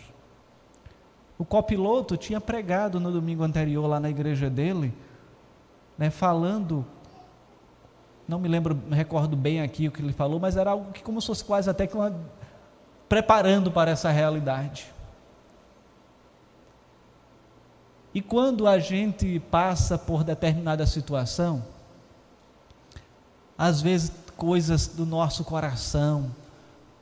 O 1.38 1.44
copiloto 1.44 2.16
tinha 2.16 2.40
pregado 2.40 2.98
no 2.98 3.12
domingo 3.12 3.44
anterior 3.44 3.86
lá 3.86 4.00
na 4.00 4.10
igreja 4.10 4.50
dele, 4.50 4.92
né, 5.96 6.10
falando, 6.10 6.84
não 8.26 8.40
me 8.40 8.48
lembro, 8.48 8.76
recordo 8.90 9.36
bem 9.36 9.62
aqui 9.62 9.86
o 9.86 9.92
que 9.92 10.02
ele 10.02 10.12
falou, 10.12 10.40
mas 10.40 10.56
era 10.56 10.72
algo 10.72 10.90
que 10.92 11.04
como 11.04 11.20
se 11.20 11.28
fosse 11.28 11.44
quase 11.44 11.70
até 11.70 11.86
que 11.86 11.96
uma, 11.96 12.12
preparando 13.08 13.70
para 13.70 13.92
essa 13.92 14.10
realidade. 14.10 14.92
E 18.12 18.20
quando 18.20 18.66
a 18.66 18.78
gente 18.80 19.38
passa 19.38 19.96
por 19.96 20.24
determinada 20.24 20.86
situação, 20.86 21.75
às 23.56 23.80
vezes 23.80 24.12
coisas 24.36 24.86
do 24.86 25.06
nosso 25.06 25.44
coração, 25.44 26.30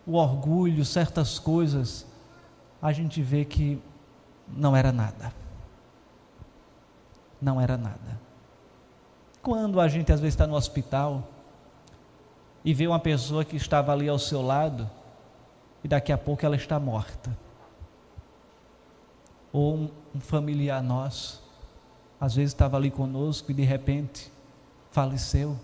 o 0.07 0.15
orgulho, 0.15 0.85
certas 0.85 1.39
coisas, 1.39 2.07
a 2.81 2.93
gente 2.93 3.23
vê 3.23 3.45
que 3.45 3.81
não 4.49 4.77
era 4.77 4.93
nada. 4.93 5.33
Não 7.41 7.61
era 7.61 7.77
nada. 7.77 8.21
Quando 9.43 9.81
a 9.81 9.89
gente 9.89 10.13
às 10.13 10.21
vezes 10.21 10.35
está 10.35 10.47
no 10.47 10.55
hospital 10.55 11.23
e 12.65 12.73
vê 12.73 12.87
uma 12.87 12.99
pessoa 12.99 13.45
que 13.45 13.57
estava 13.57 13.93
ali 13.93 14.09
ao 14.09 14.19
seu 14.19 14.41
lado 14.41 14.89
e 15.83 15.89
daqui 15.89 16.13
a 16.13 16.19
pouco 16.19 16.47
ela 16.47 16.57
está 16.57 16.79
morta 16.79 17.37
ou 19.55 19.77
um, 19.77 19.91
um 20.15 20.21
familiar 20.21 20.83
nosso, 20.83 21.41
às 22.21 22.35
vezes 22.35 22.53
estava 22.53 22.77
ali 22.77 22.91
conosco 22.91 23.53
e 23.53 23.55
de 23.55 23.63
repente 23.63 24.33
faleceu. 24.91 25.57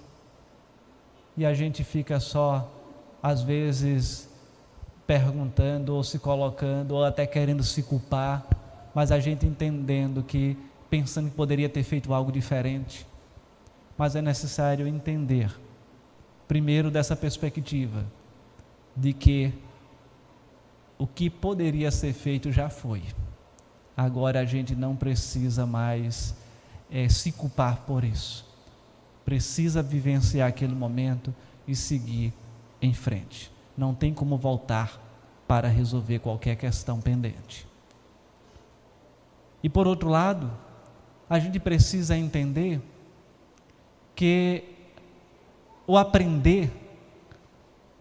E 1.40 1.46
a 1.46 1.54
gente 1.54 1.82
fica 1.82 2.20
só, 2.20 2.70
às 3.22 3.40
vezes, 3.40 4.28
perguntando 5.06 5.94
ou 5.94 6.04
se 6.04 6.18
colocando 6.18 6.92
ou 6.92 7.02
até 7.02 7.26
querendo 7.26 7.62
se 7.62 7.82
culpar, 7.82 8.46
mas 8.94 9.10
a 9.10 9.18
gente 9.18 9.46
entendendo 9.46 10.22
que, 10.22 10.54
pensando 10.90 11.30
que 11.30 11.34
poderia 11.34 11.66
ter 11.66 11.82
feito 11.82 12.12
algo 12.12 12.30
diferente. 12.30 13.06
Mas 13.96 14.14
é 14.14 14.20
necessário 14.20 14.86
entender, 14.86 15.50
primeiro, 16.46 16.90
dessa 16.90 17.16
perspectiva, 17.16 18.04
de 18.94 19.14
que 19.14 19.54
o 20.98 21.06
que 21.06 21.30
poderia 21.30 21.90
ser 21.90 22.12
feito 22.12 22.52
já 22.52 22.68
foi. 22.68 23.02
Agora 23.96 24.40
a 24.40 24.44
gente 24.44 24.74
não 24.74 24.94
precisa 24.94 25.64
mais 25.64 26.36
é, 26.90 27.08
se 27.08 27.32
culpar 27.32 27.78
por 27.86 28.04
isso. 28.04 28.49
Precisa 29.30 29.80
vivenciar 29.80 30.48
aquele 30.48 30.74
momento 30.74 31.32
e 31.64 31.76
seguir 31.76 32.34
em 32.82 32.92
frente. 32.92 33.48
Não 33.76 33.94
tem 33.94 34.12
como 34.12 34.36
voltar 34.36 35.00
para 35.46 35.68
resolver 35.68 36.18
qualquer 36.18 36.56
questão 36.56 37.00
pendente. 37.00 37.64
E 39.62 39.68
por 39.68 39.86
outro 39.86 40.08
lado, 40.08 40.50
a 41.28 41.38
gente 41.38 41.60
precisa 41.60 42.16
entender 42.16 42.82
que 44.16 44.64
o 45.86 45.96
aprender 45.96 46.68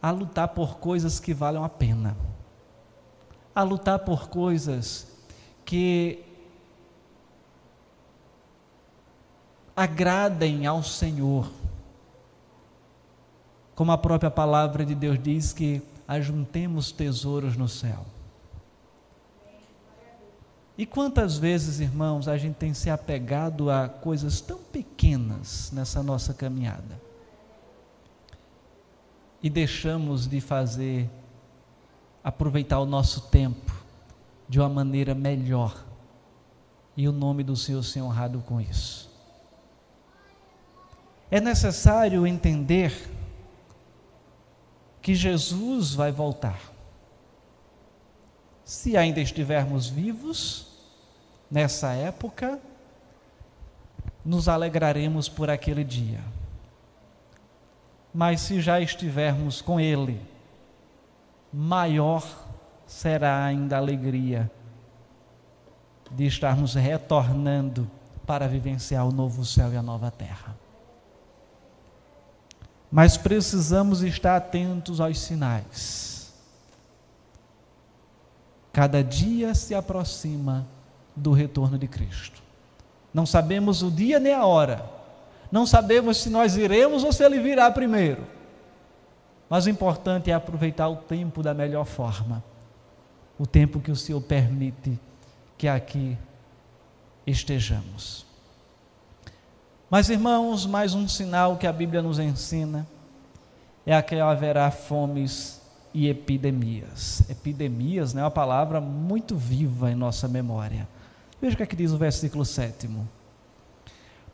a 0.01 0.09
lutar 0.09 0.47
por 0.47 0.79
coisas 0.79 1.19
que 1.19 1.31
valham 1.31 1.63
a 1.63 1.69
pena, 1.69 2.17
a 3.53 3.61
lutar 3.61 3.99
por 3.99 4.29
coisas 4.29 5.15
que 5.63 6.25
agradem 9.79 10.65
ao 10.65 10.83
Senhor. 10.83 11.49
Como 13.73 13.93
a 13.93 13.97
própria 13.97 14.29
palavra 14.29 14.85
de 14.85 14.93
Deus 14.93 15.17
diz 15.17 15.53
que 15.53 15.81
ajuntemos 16.05 16.91
tesouros 16.91 17.55
no 17.55 17.69
céu. 17.69 18.05
E 20.77 20.85
quantas 20.85 21.37
vezes, 21.37 21.79
irmãos, 21.79 22.27
a 22.27 22.37
gente 22.37 22.55
tem 22.55 22.73
se 22.73 22.89
apegado 22.89 23.69
a 23.71 23.87
coisas 23.87 24.41
tão 24.41 24.57
pequenas 24.57 25.71
nessa 25.71 26.03
nossa 26.03 26.33
caminhada 26.33 26.99
e 29.41 29.49
deixamos 29.49 30.27
de 30.27 30.41
fazer, 30.41 31.09
aproveitar 32.21 32.79
o 32.79 32.85
nosso 32.85 33.21
tempo 33.29 33.73
de 34.49 34.59
uma 34.59 34.67
maneira 34.67 35.15
melhor 35.15 35.85
e 36.97 37.07
o 37.07 37.13
nome 37.13 37.45
do 37.45 37.55
Senhor 37.55 37.81
ser 37.81 38.01
honrado 38.01 38.39
com 38.39 38.59
isso. 38.59 39.08
É 41.31 41.39
necessário 41.39 42.25
entender 42.25 43.09
que 45.01 45.13
Jesus 45.13 45.93
vai 45.93 46.11
voltar. 46.11 46.59
Se 48.63 48.97
ainda 48.97 49.19
estivermos 49.19 49.87
vivos 49.87 50.67
nessa 51.49 51.93
época, 51.93 52.59
nos 54.23 54.47
alegraremos 54.47 55.29
por 55.29 55.49
aquele 55.49 55.83
dia. 55.83 56.19
Mas 58.13 58.41
se 58.41 58.59
já 58.59 58.79
estivermos 58.79 59.61
com 59.61 59.79
Ele, 59.79 60.19
maior 61.53 62.23
será 62.85 63.45
ainda 63.45 63.75
a 63.75 63.79
alegria 63.79 64.51
de 66.11 66.25
estarmos 66.25 66.73
retornando 66.73 67.89
para 68.25 68.47
vivenciar 68.47 69.07
o 69.07 69.11
novo 69.11 69.45
céu 69.45 69.71
e 69.71 69.77
a 69.77 69.81
nova 69.81 70.09
terra. 70.09 70.55
Mas 72.91 73.17
precisamos 73.17 74.01
estar 74.01 74.35
atentos 74.35 74.99
aos 74.99 75.19
sinais. 75.19 76.33
Cada 78.71 79.03
dia 79.03 79.53
se 79.53 79.75
aproxima 79.75 80.67
do 81.15 81.31
retorno 81.31 81.77
de 81.77 81.87
Cristo. 81.87 82.41
Não 83.13 83.25
sabemos 83.25 83.81
o 83.83 83.91
dia 83.91 84.19
nem 84.19 84.33
a 84.33 84.45
hora. 84.45 84.85
Não 85.51 85.65
sabemos 85.65 86.17
se 86.17 86.29
nós 86.29 86.55
iremos 86.55 87.03
ou 87.03 87.11
se 87.11 87.23
ele 87.23 87.39
virá 87.39 87.69
primeiro. 87.71 88.25
Mas 89.49 89.65
o 89.65 89.69
importante 89.69 90.29
é 90.29 90.33
aproveitar 90.33 90.87
o 90.87 90.95
tempo 90.95 91.41
da 91.41 91.53
melhor 91.53 91.85
forma. 91.85 92.43
O 93.37 93.47
tempo 93.47 93.79
que 93.79 93.91
o 93.91 93.95
Senhor 93.95 94.21
permite 94.21 94.99
que 95.57 95.67
aqui 95.67 96.17
estejamos. 97.25 98.28
Mas, 99.89 100.07
irmãos, 100.07 100.67
mais 100.67 100.93
um 100.93 101.07
sinal 101.07 101.57
que 101.57 101.65
a 101.65 101.73
Bíblia 101.73 101.99
nos 101.99 102.19
ensina 102.19 102.85
é 103.83 103.99
que 104.03 104.19
haverá 104.19 104.69
fomes 104.69 105.59
e 105.91 106.07
epidemias. 106.07 107.27
Epidemias 107.27 108.13
né, 108.13 108.21
é 108.21 108.23
uma 108.23 108.29
palavra 108.29 108.79
muito 108.79 109.35
viva 109.35 109.89
em 109.89 109.95
nossa 109.95 110.27
memória. 110.27 110.87
Veja 111.41 111.55
o 111.55 111.57
que, 111.57 111.63
é 111.63 111.65
que 111.65 111.75
diz 111.75 111.91
o 111.91 111.97
versículo 111.97 112.45
7. 112.45 112.87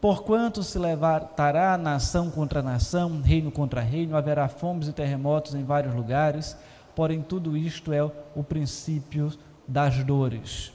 Porquanto 0.02 0.62
se 0.62 0.78
levantará 0.78 1.78
nação 1.78 2.30
contra 2.30 2.62
nação, 2.62 3.22
reino 3.22 3.50
contra 3.50 3.80
reino, 3.80 4.18
haverá 4.18 4.50
fomes 4.50 4.90
e 4.90 4.92
terremotos 4.92 5.56
em 5.56 5.64
vários 5.64 5.96
lugares, 5.96 6.58
porém 6.94 7.22
tudo 7.22 7.56
isto 7.56 7.94
é 7.94 8.04
o 8.04 8.44
princípio 8.44 9.32
das 9.66 10.04
dores. 10.04 10.75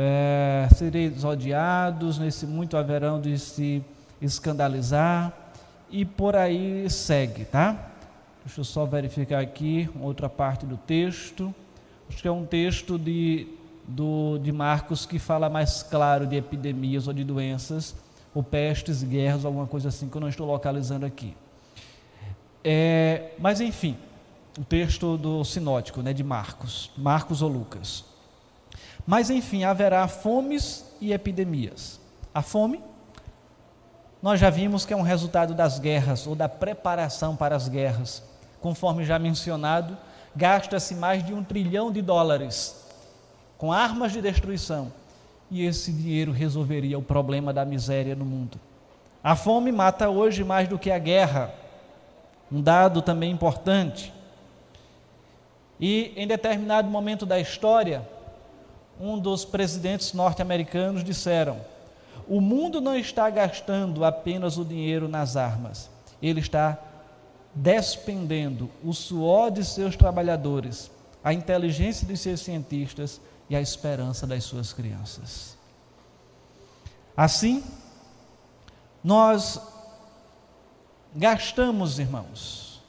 É, 0.00 0.68
sereis 0.76 1.24
odiados, 1.24 2.20
nesse 2.20 2.46
muito 2.46 2.76
haverão 2.76 3.20
de 3.20 3.36
se 3.36 3.82
escandalizar, 4.22 5.32
e 5.90 6.04
por 6.04 6.36
aí 6.36 6.88
segue, 6.88 7.44
tá? 7.44 7.90
Deixa 8.44 8.60
eu 8.60 8.64
só 8.64 8.86
verificar 8.86 9.40
aqui 9.40 9.90
outra 10.00 10.28
parte 10.28 10.64
do 10.64 10.76
texto. 10.76 11.52
Acho 12.08 12.22
que 12.22 12.28
é 12.28 12.30
um 12.30 12.46
texto 12.46 12.96
de, 12.96 13.48
do, 13.88 14.38
de 14.38 14.52
Marcos 14.52 15.04
que 15.04 15.18
fala 15.18 15.50
mais 15.50 15.82
claro 15.82 16.28
de 16.28 16.36
epidemias 16.36 17.08
ou 17.08 17.12
de 17.12 17.24
doenças 17.24 17.96
ou 18.32 18.40
pestes, 18.40 19.02
guerras, 19.02 19.44
alguma 19.44 19.66
coisa 19.66 19.88
assim 19.88 20.08
que 20.08 20.16
eu 20.16 20.20
não 20.20 20.28
estou 20.28 20.46
localizando 20.46 21.04
aqui. 21.06 21.34
É, 22.62 23.32
mas 23.36 23.60
enfim, 23.60 23.96
o 24.56 24.62
texto 24.62 25.18
do 25.18 25.42
sinótico, 25.42 26.02
né, 26.02 26.12
de 26.12 26.22
Marcos, 26.22 26.92
Marcos 26.96 27.42
ou 27.42 27.48
Lucas. 27.48 28.07
Mas 29.08 29.30
enfim, 29.30 29.64
haverá 29.64 30.06
fomes 30.06 30.84
e 31.00 31.14
epidemias. 31.14 31.98
A 32.34 32.42
fome, 32.42 32.84
nós 34.22 34.38
já 34.38 34.50
vimos 34.50 34.84
que 34.84 34.92
é 34.92 34.96
um 34.98 35.00
resultado 35.00 35.54
das 35.54 35.78
guerras 35.78 36.26
ou 36.26 36.34
da 36.34 36.46
preparação 36.46 37.34
para 37.34 37.56
as 37.56 37.68
guerras. 37.68 38.22
Conforme 38.60 39.06
já 39.06 39.18
mencionado, 39.18 39.96
gasta-se 40.36 40.94
mais 40.94 41.24
de 41.24 41.32
um 41.32 41.42
trilhão 41.42 41.90
de 41.90 42.02
dólares 42.02 42.86
com 43.56 43.72
armas 43.72 44.12
de 44.12 44.20
destruição 44.20 44.92
e 45.50 45.64
esse 45.64 45.90
dinheiro 45.90 46.30
resolveria 46.30 46.98
o 46.98 47.02
problema 47.02 47.50
da 47.50 47.64
miséria 47.64 48.14
no 48.14 48.26
mundo. 48.26 48.60
A 49.24 49.34
fome 49.34 49.72
mata 49.72 50.10
hoje 50.10 50.44
mais 50.44 50.68
do 50.68 50.78
que 50.78 50.90
a 50.90 50.98
guerra, 50.98 51.50
um 52.52 52.60
dado 52.60 53.00
também 53.00 53.30
importante. 53.30 54.12
E 55.80 56.12
em 56.14 56.26
determinado 56.26 56.90
momento 56.90 57.24
da 57.24 57.40
história, 57.40 58.06
um 59.00 59.18
dos 59.18 59.44
presidentes 59.44 60.12
norte-americanos 60.12 61.04
disseram: 61.04 61.60
o 62.28 62.40
mundo 62.40 62.80
não 62.80 62.96
está 62.96 63.30
gastando 63.30 64.04
apenas 64.04 64.58
o 64.58 64.64
dinheiro 64.64 65.08
nas 65.08 65.36
armas, 65.36 65.88
ele 66.20 66.40
está 66.40 66.78
despendendo 67.54 68.70
o 68.84 68.92
suor 68.92 69.50
de 69.50 69.64
seus 69.64 69.96
trabalhadores, 69.96 70.90
a 71.24 71.32
inteligência 71.32 72.06
de 72.06 72.16
seus 72.16 72.40
cientistas 72.40 73.20
e 73.48 73.56
a 73.56 73.60
esperança 73.60 74.26
das 74.26 74.44
suas 74.44 74.72
crianças. 74.72 75.56
Assim, 77.16 77.64
nós 79.02 79.60
gastamos, 81.14 81.98
irmãos, 81.98 82.80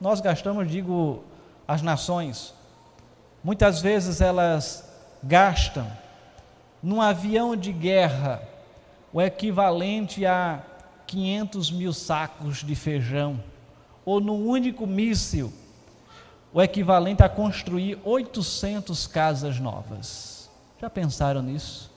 nós 0.00 0.20
gastamos, 0.20 0.70
digo, 0.70 1.24
as 1.66 1.82
nações, 1.82 2.54
muitas 3.42 3.80
vezes 3.80 4.20
elas 4.20 4.85
gastam 5.26 5.86
num 6.82 7.00
avião 7.00 7.56
de 7.56 7.72
guerra 7.72 8.42
o 9.12 9.20
equivalente 9.20 10.26
a 10.26 10.62
500 11.06 11.70
mil 11.70 11.92
sacos 11.92 12.58
de 12.58 12.74
feijão, 12.74 13.42
ou 14.04 14.20
num 14.20 14.46
único 14.46 14.86
míssil 14.86 15.52
o 16.52 16.62
equivalente 16.62 17.22
a 17.22 17.28
construir 17.28 17.98
800 18.04 19.06
casas 19.06 19.60
novas. 19.60 20.48
Já 20.80 20.88
pensaram 20.88 21.42
nisso? 21.42 21.90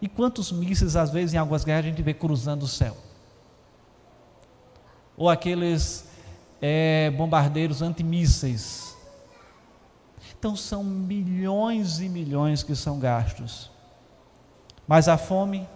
E 0.00 0.08
quantos 0.08 0.50
mísseis, 0.50 0.96
às 0.96 1.10
vezes, 1.10 1.34
em 1.34 1.36
algumas 1.36 1.62
guerras, 1.62 1.84
a 1.84 1.88
gente 1.88 2.02
vê 2.02 2.14
cruzando 2.14 2.62
o 2.62 2.68
céu? 2.68 2.96
Ou 5.16 5.28
aqueles 5.28 6.08
é, 6.60 7.10
bombardeiros 7.10 7.82
antimísseis. 7.82 8.89
Então, 10.40 10.56
são 10.56 10.82
milhões 10.82 12.00
e 12.00 12.08
milhões 12.08 12.62
que 12.62 12.74
são 12.74 12.98
gastos. 12.98 13.70
Mas 14.88 15.06
a 15.06 15.18
fome, 15.18 15.68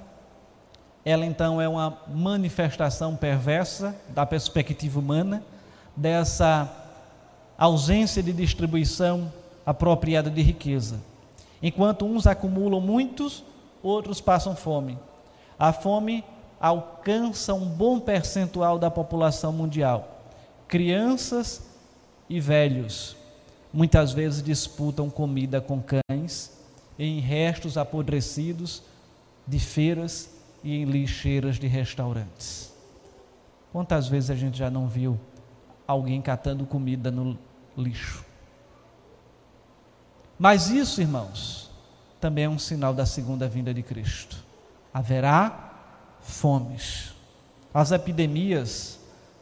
ela 1.04 1.26
então 1.26 1.60
é 1.60 1.68
uma 1.68 1.98
manifestação 2.08 3.14
perversa 3.14 3.94
da 4.08 4.24
perspectiva 4.24 4.98
humana 4.98 5.44
dessa 5.94 6.74
ausência 7.58 8.22
de 8.22 8.32
distribuição 8.32 9.30
apropriada 9.66 10.30
de 10.30 10.40
riqueza. 10.40 10.98
Enquanto 11.62 12.06
uns 12.06 12.26
acumulam 12.26 12.80
muitos, 12.80 13.44
outros 13.82 14.18
passam 14.18 14.56
fome. 14.56 14.98
A 15.58 15.74
fome 15.74 16.24
alcança 16.58 17.52
um 17.52 17.66
bom 17.68 18.00
percentual 18.00 18.78
da 18.78 18.90
população 18.90 19.52
mundial. 19.52 20.22
Crianças 20.66 21.66
e 22.30 22.40
velhos 22.40 23.22
muitas 23.74 24.12
vezes 24.12 24.40
disputam 24.40 25.10
comida 25.10 25.60
com 25.60 25.82
cães 25.82 26.52
em 26.96 27.18
restos 27.18 27.76
apodrecidos 27.76 28.84
de 29.44 29.58
feiras 29.58 30.30
e 30.62 30.76
em 30.76 30.84
lixeiras 30.84 31.58
de 31.58 31.66
restaurantes. 31.66 32.72
Quantas 33.72 34.06
vezes 34.06 34.30
a 34.30 34.36
gente 34.36 34.56
já 34.56 34.70
não 34.70 34.86
viu 34.86 35.18
alguém 35.88 36.22
catando 36.22 36.64
comida 36.64 37.10
no 37.10 37.36
lixo. 37.76 38.24
Mas 40.38 40.70
isso, 40.70 41.00
irmãos, 41.00 41.68
também 42.20 42.44
é 42.44 42.48
um 42.48 42.58
sinal 42.58 42.94
da 42.94 43.04
segunda 43.04 43.48
vinda 43.48 43.74
de 43.74 43.82
Cristo. 43.82 44.36
Haverá 44.92 45.72
fomes. 46.20 47.12
As 47.72 47.90
epidemias, 47.90 49.00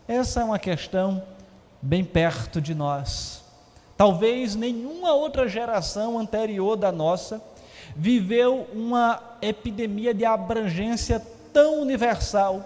essa 0.09 0.41
é 0.41 0.45
uma 0.45 0.59
questão 0.59 1.23
bem 1.83 2.03
perto 2.03 2.63
de 2.63 2.75
nós. 2.75 3.42
Talvez 3.97 4.55
nenhuma 4.55 5.13
outra 5.13 5.49
geração 5.49 6.19
anterior 6.19 6.77
da 6.77 6.91
nossa 6.91 7.43
viveu 7.95 8.67
uma 8.73 9.21
epidemia 9.41 10.15
de 10.15 10.25
abrangência 10.25 11.21
tão 11.53 11.81
universal 11.81 12.65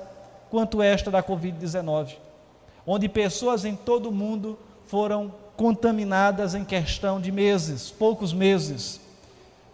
quanto 0.51 0.81
esta 0.81 1.11
da 1.11 1.23
Covid-19 1.23 2.27
onde 2.87 3.09
pessoas 3.09 3.65
em 3.65 3.75
todo 3.75 4.11
o 4.11 4.13
mundo 4.13 4.57
foram 4.87 5.35
contaminadas 5.57 6.55
em 6.55 6.65
questão 6.65 7.21
de 7.21 7.33
meses, 7.33 7.91
poucos 7.91 8.33
meses. 8.33 9.01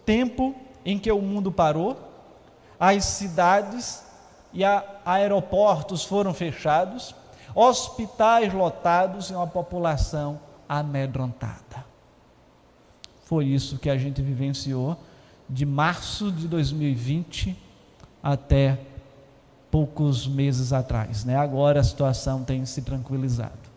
Tempo 0.06 0.54
em 0.84 0.98
que 0.98 1.12
o 1.12 1.20
mundo 1.20 1.52
parou, 1.52 1.96
as 2.80 3.04
cidades 3.04 4.02
e 4.54 4.62
aeroportos 5.04 6.04
foram 6.04 6.32
fechados, 6.32 7.14
hospitais 7.54 8.52
lotados 8.52 9.30
e 9.30 9.34
uma 9.34 9.46
população 9.46 10.40
amedrontada. 10.78 11.84
Foi 13.24 13.44
isso 13.44 13.78
que 13.78 13.90
a 13.90 13.96
gente 13.96 14.22
vivenciou 14.22 14.98
de 15.48 15.66
março 15.66 16.32
de 16.32 16.48
2020 16.48 17.56
até 18.22 18.78
poucos 19.70 20.26
meses 20.26 20.72
atrás. 20.72 21.24
Né? 21.24 21.36
Agora 21.36 21.80
a 21.80 21.84
situação 21.84 22.42
tem 22.42 22.64
se 22.64 22.82
tranquilizado. 22.82 23.70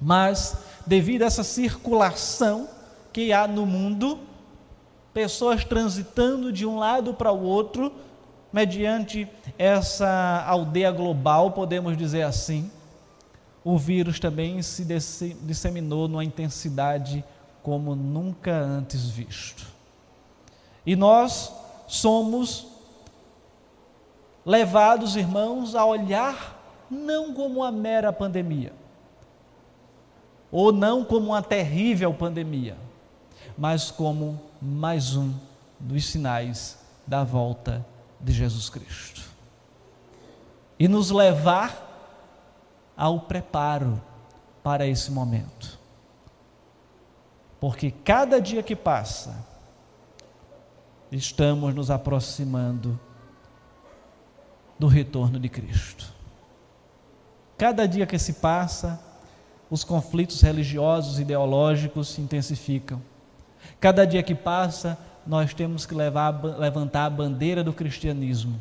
Mas, 0.00 0.56
devido 0.86 1.22
a 1.22 1.26
essa 1.26 1.42
circulação 1.42 2.68
que 3.12 3.32
há 3.32 3.48
no 3.48 3.66
mundo, 3.66 4.20
pessoas 5.12 5.64
transitando 5.64 6.52
de 6.52 6.64
um 6.64 6.78
lado 6.78 7.14
para 7.14 7.32
o 7.32 7.42
outro, 7.42 7.92
mediante 8.52 9.28
essa 9.58 10.44
aldeia 10.46 10.92
global, 10.92 11.50
podemos 11.50 11.96
dizer 11.96 12.22
assim, 12.22 12.70
o 13.64 13.76
vírus 13.76 14.18
também 14.20 14.62
se 14.62 14.84
disseminou 15.42 16.08
numa 16.08 16.24
intensidade 16.24 17.24
como 17.62 17.94
nunca 17.94 18.52
antes 18.52 19.08
visto. 19.08 19.66
E 20.86 20.96
nós 20.96 21.52
somos 21.86 22.66
levados, 24.44 25.16
irmãos, 25.16 25.74
a 25.74 25.84
olhar 25.84 26.56
não 26.90 27.34
como 27.34 27.60
uma 27.60 27.70
mera 27.70 28.12
pandemia, 28.12 28.72
ou 30.50 30.72
não 30.72 31.04
como 31.04 31.26
uma 31.26 31.42
terrível 31.42 32.14
pandemia, 32.14 32.76
mas 33.56 33.90
como 33.90 34.40
mais 34.60 35.14
um 35.14 35.34
dos 35.78 36.06
sinais 36.06 36.78
da 37.06 37.22
volta 37.24 37.84
de 38.20 38.32
Jesus 38.32 38.70
Cristo. 38.70 39.22
E 40.78 40.88
nos 40.88 41.10
levar 41.10 41.87
ao 42.98 43.20
preparo 43.20 44.02
para 44.60 44.84
esse 44.84 45.12
momento. 45.12 45.78
Porque 47.60 47.92
cada 47.92 48.40
dia 48.40 48.60
que 48.60 48.74
passa, 48.74 49.46
estamos 51.12 51.72
nos 51.72 51.92
aproximando 51.92 52.98
do 54.78 54.88
retorno 54.88 55.38
de 55.38 55.48
Cristo. 55.48 56.12
Cada 57.56 57.86
dia 57.86 58.06
que 58.06 58.18
se 58.18 58.34
passa, 58.34 59.00
os 59.70 59.84
conflitos 59.84 60.40
religiosos 60.40 61.18
e 61.18 61.22
ideológicos 61.22 62.08
se 62.08 62.20
intensificam. 62.20 63.00
Cada 63.80 64.04
dia 64.04 64.22
que 64.22 64.34
passa, 64.34 64.98
nós 65.26 65.54
temos 65.54 65.86
que 65.86 65.94
levar, 65.94 66.42
levantar 66.58 67.06
a 67.06 67.10
bandeira 67.10 67.62
do 67.62 67.72
cristianismo, 67.72 68.60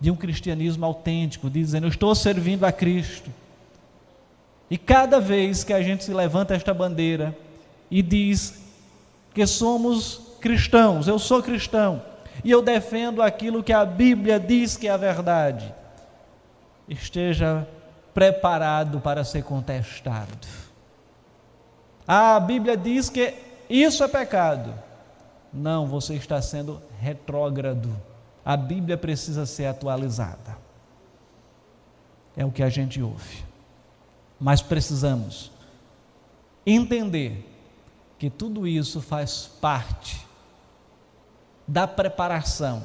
de 0.00 0.10
um 0.10 0.16
cristianismo 0.16 0.84
autêntico, 0.84 1.50
dizendo: 1.50 1.84
Eu 1.84 1.90
estou 1.90 2.14
servindo 2.14 2.64
a 2.64 2.72
Cristo. 2.72 3.30
E 4.70 4.78
cada 4.78 5.20
vez 5.20 5.62
que 5.62 5.72
a 5.72 5.82
gente 5.82 6.04
se 6.04 6.12
levanta 6.12 6.54
esta 6.54 6.72
bandeira 6.72 7.36
e 7.90 8.02
diz 8.02 8.62
que 9.32 9.46
somos 9.46 10.36
cristãos, 10.40 11.08
eu 11.08 11.18
sou 11.18 11.42
cristão, 11.42 12.02
e 12.42 12.50
eu 12.50 12.62
defendo 12.62 13.22
aquilo 13.22 13.62
que 13.62 13.72
a 13.72 13.84
Bíblia 13.84 14.38
diz 14.38 14.76
que 14.76 14.88
é 14.88 14.90
a 14.90 14.96
verdade, 14.96 15.72
esteja 16.88 17.66
preparado 18.12 19.00
para 19.00 19.24
ser 19.24 19.42
contestado. 19.42 20.46
Ah, 22.06 22.36
a 22.36 22.40
Bíblia 22.40 22.76
diz 22.76 23.08
que 23.08 23.34
isso 23.68 24.04
é 24.04 24.08
pecado. 24.08 24.74
Não, 25.52 25.86
você 25.86 26.14
está 26.14 26.40
sendo 26.42 26.80
retrógrado. 27.00 27.90
A 28.44 28.56
Bíblia 28.56 28.96
precisa 28.96 29.46
ser 29.46 29.66
atualizada. 29.66 30.58
É 32.36 32.44
o 32.44 32.50
que 32.50 32.62
a 32.62 32.68
gente 32.68 33.00
ouve. 33.00 33.44
Mas 34.38 34.60
precisamos 34.60 35.50
entender 36.66 37.50
que 38.18 38.30
tudo 38.30 38.66
isso 38.66 39.00
faz 39.00 39.50
parte 39.60 40.26
da 41.66 41.86
preparação 41.86 42.82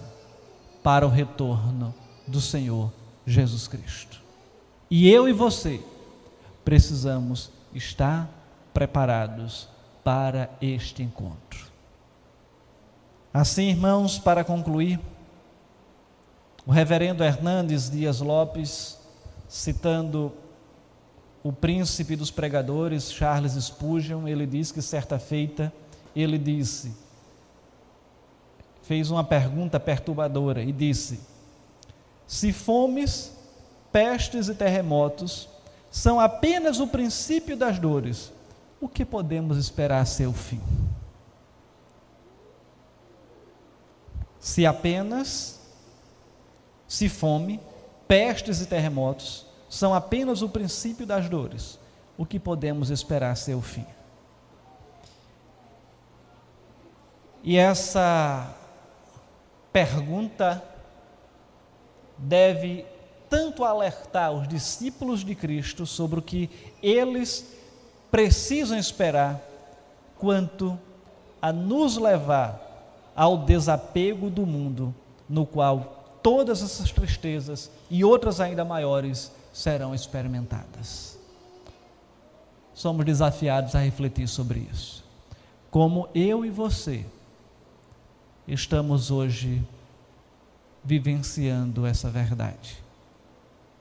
para 0.83 1.05
o 1.05 1.09
retorno 1.09 1.93
do 2.27 2.39
Senhor 2.39 2.91
Jesus 3.25 3.67
Cristo. 3.67 4.21
E 4.89 5.09
eu 5.09 5.27
e 5.27 5.33
você 5.33 5.81
precisamos 6.63 7.51
estar 7.73 8.29
preparados 8.73 9.67
para 10.03 10.49
este 10.61 11.03
encontro. 11.03 11.67
Assim, 13.33 13.69
irmãos, 13.69 14.17
para 14.17 14.43
concluir, 14.43 14.99
o 16.65 16.71
reverendo 16.71 17.23
Hernandes 17.23 17.89
Dias 17.89 18.19
Lopes, 18.19 18.97
citando 19.47 20.33
o 21.43 21.51
príncipe 21.53 22.15
dos 22.15 22.31
pregadores, 22.31 23.11
Charles 23.11 23.53
Spurgeon, 23.53 24.27
ele 24.27 24.45
diz 24.45 24.71
que 24.71 24.81
certa 24.81 25.17
feita 25.17 25.71
ele 26.15 26.37
disse, 26.37 26.93
fez 28.83 29.09
uma 29.09 29.23
pergunta 29.23 29.79
perturbadora 29.79 30.63
e 30.63 30.71
disse: 30.71 31.19
Se 32.27 32.51
fomes, 32.51 33.31
pestes 33.91 34.49
e 34.49 34.55
terremotos 34.55 35.47
são 35.89 36.19
apenas 36.19 36.79
o 36.79 36.87
princípio 36.87 37.55
das 37.55 37.79
dores, 37.79 38.31
o 38.81 38.89
que 38.89 39.05
podemos 39.05 39.57
esperar 39.57 40.05
ser 40.05 40.27
o 40.27 40.33
fim? 40.33 40.61
Se 44.39 44.65
apenas, 44.65 45.59
se 46.87 47.07
fome, 47.07 47.59
pestes 48.07 48.61
e 48.61 48.65
terremotos 48.65 49.48
são 49.69 49.93
apenas 49.93 50.41
o 50.41 50.49
princípio 50.49 51.05
das 51.05 51.29
dores, 51.29 51.79
o 52.17 52.25
que 52.25 52.39
podemos 52.39 52.89
esperar 52.89 53.37
ser 53.37 53.53
o 53.53 53.61
fim? 53.61 53.85
E 57.43 57.55
essa 57.55 58.53
pergunta 59.71 60.61
deve 62.17 62.85
tanto 63.29 63.63
alertar 63.63 64.31
os 64.31 64.47
discípulos 64.47 65.23
de 65.23 65.35
Cristo 65.35 65.85
sobre 65.85 66.19
o 66.19 66.23
que 66.23 66.49
eles 66.81 67.55
precisam 68.11 68.77
esperar, 68.77 69.39
quanto 70.17 70.77
a 71.41 71.53
nos 71.53 71.95
levar 71.95 72.59
ao 73.15 73.37
desapego 73.37 74.29
do 74.29 74.45
mundo, 74.45 74.93
no 75.29 75.45
qual 75.45 76.17
todas 76.21 76.61
essas 76.61 76.91
tristezas 76.91 77.71
e 77.89 78.03
outras 78.03 78.41
ainda 78.41 78.65
maiores 78.65 79.31
serão 79.51 79.93
experimentadas. 79.93 81.17
Somos 82.73 83.05
desafiados 83.05 83.75
a 83.75 83.79
refletir 83.79 84.27
sobre 84.27 84.67
isso. 84.71 85.03
Como 85.69 86.07
eu 86.15 86.45
e 86.45 86.49
você 86.49 87.05
estamos 88.47 89.11
hoje 89.11 89.61
vivenciando 90.83 91.85
essa 91.85 92.09
verdade? 92.09 92.77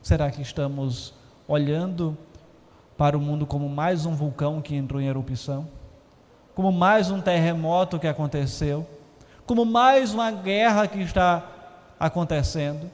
Será 0.01 0.29
que 0.29 0.41
estamos 0.41 1.13
olhando 1.47 2.17
para 2.97 3.17
o 3.17 3.21
mundo 3.21 3.45
como 3.45 3.69
mais 3.69 4.05
um 4.05 4.13
vulcão 4.13 4.61
que 4.61 4.75
entrou 4.75 5.01
em 5.01 5.07
erupção, 5.07 5.67
como 6.53 6.71
mais 6.71 7.09
um 7.09 7.21
terremoto 7.21 7.97
que 7.97 8.07
aconteceu, 8.07 8.85
como 9.45 9.65
mais 9.65 10.13
uma 10.13 10.29
guerra 10.29 10.87
que 10.87 10.99
está 10.99 11.43
acontecendo, 11.97 12.91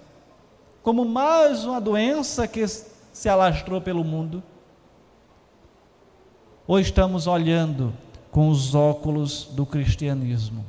como 0.86 1.04
mais 1.04 1.66
uma 1.66 1.82
doença 1.82 2.48
que 2.48 2.64
se 2.68 3.28
alastrou 3.28 3.82
pelo 3.82 4.04
mundo? 4.04 4.44
Ou 6.68 6.80
estamos 6.80 7.26
olhando 7.26 7.92
com 8.30 8.50
os 8.50 8.76
óculos 8.76 9.46
do 9.46 9.66
cristianismo, 9.66 10.64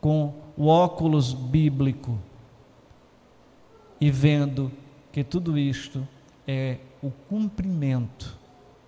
com 0.00 0.32
o 0.56 0.68
óculos 0.68 1.34
bíblico 1.34 2.18
e 4.00 4.10
vendo 4.10 4.72
que 5.12 5.22
tudo 5.22 5.58
isto 5.58 6.08
é 6.48 6.78
o 7.02 7.10
cumprimento 7.10 8.38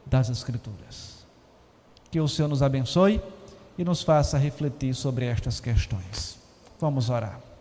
das 0.07 0.31
Escrituras. 0.31 1.27
Que 2.11 2.19
o 2.19 2.27
Senhor 2.27 2.49
nos 2.49 2.62
abençoe 2.62 3.21
e 3.77 3.85
nos 3.85 4.03
faça 4.03 4.39
refletir 4.39 4.95
sobre 4.95 5.27
estas 5.27 5.61
questões. 5.61 6.39
Vamos 6.81 7.11
orar. 7.11 7.53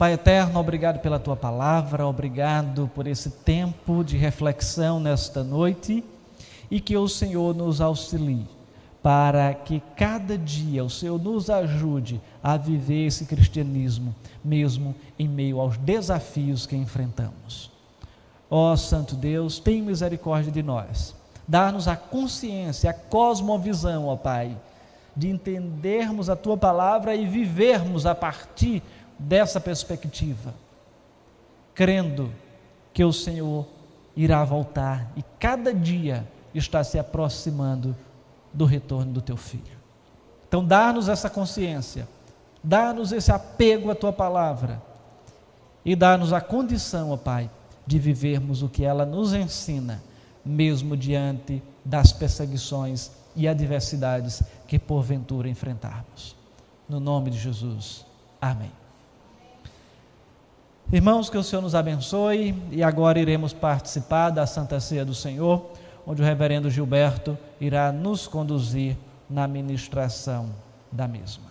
Pai 0.00 0.14
eterno, 0.14 0.58
obrigado 0.58 0.98
pela 1.00 1.18
tua 1.18 1.36
palavra, 1.36 2.06
obrigado 2.06 2.90
por 2.94 3.06
esse 3.06 3.28
tempo 3.28 4.02
de 4.02 4.16
reflexão 4.16 4.98
nesta 4.98 5.44
noite 5.44 6.02
e 6.70 6.80
que 6.80 6.96
o 6.96 7.06
Senhor 7.06 7.54
nos 7.54 7.82
auxilie 7.82 8.46
para 9.02 9.52
que 9.52 9.82
cada 9.98 10.38
dia 10.38 10.82
o 10.82 10.88
Senhor 10.88 11.22
nos 11.22 11.50
ajude 11.50 12.18
a 12.42 12.56
viver 12.56 13.08
esse 13.08 13.26
cristianismo, 13.26 14.14
mesmo 14.42 14.94
em 15.18 15.28
meio 15.28 15.60
aos 15.60 15.76
desafios 15.76 16.64
que 16.64 16.74
enfrentamos. 16.74 17.70
Ó 18.48 18.74
Santo 18.76 19.14
Deus, 19.14 19.58
tem 19.58 19.82
misericórdia 19.82 20.50
de 20.50 20.62
nós. 20.62 21.14
Dá-nos 21.46 21.86
a 21.86 21.94
consciência, 21.94 22.88
a 22.88 22.94
cosmovisão, 22.94 24.06
ó 24.06 24.16
Pai, 24.16 24.56
de 25.14 25.28
entendermos 25.28 26.30
a 26.30 26.36
tua 26.36 26.56
palavra 26.56 27.14
e 27.14 27.26
vivermos 27.26 28.06
a 28.06 28.14
partir 28.14 28.82
dessa 29.20 29.60
perspectiva, 29.60 30.54
crendo 31.74 32.32
que 32.92 33.04
o 33.04 33.12
Senhor 33.12 33.66
irá 34.16 34.42
voltar 34.44 35.12
e 35.14 35.22
cada 35.38 35.74
dia 35.74 36.26
está 36.54 36.82
se 36.82 36.98
aproximando 36.98 37.94
do 38.52 38.64
retorno 38.64 39.12
do 39.12 39.20
teu 39.20 39.36
filho. 39.36 39.78
Então, 40.48 40.64
dá-nos 40.64 41.08
essa 41.08 41.30
consciência, 41.30 42.08
dá-nos 42.64 43.12
esse 43.12 43.30
apego 43.30 43.90
à 43.90 43.94
tua 43.94 44.12
palavra 44.12 44.82
e 45.84 45.94
dá-nos 45.94 46.32
a 46.32 46.40
condição, 46.40 47.10
ó 47.10 47.16
Pai, 47.16 47.48
de 47.86 47.98
vivermos 47.98 48.62
o 48.62 48.68
que 48.68 48.84
ela 48.84 49.04
nos 49.04 49.32
ensina, 49.32 50.02
mesmo 50.44 50.96
diante 50.96 51.62
das 51.84 52.12
perseguições 52.12 53.10
e 53.36 53.46
adversidades 53.46 54.42
que 54.66 54.78
porventura 54.78 55.48
enfrentarmos. 55.48 56.34
No 56.88 56.98
nome 56.98 57.30
de 57.30 57.38
Jesus. 57.38 58.04
Amém. 58.40 58.79
Irmãos, 60.92 61.30
que 61.30 61.38
o 61.38 61.42
Senhor 61.44 61.62
nos 61.62 61.76
abençoe 61.76 62.52
e 62.68 62.82
agora 62.82 63.20
iremos 63.20 63.52
participar 63.52 64.30
da 64.30 64.44
Santa 64.44 64.80
Ceia 64.80 65.04
do 65.04 65.14
Senhor, 65.14 65.70
onde 66.04 66.20
o 66.20 66.24
reverendo 66.24 66.68
Gilberto 66.68 67.38
irá 67.60 67.92
nos 67.92 68.26
conduzir 68.26 68.96
na 69.28 69.46
ministração 69.46 70.50
da 70.90 71.06
mesma. 71.06 71.49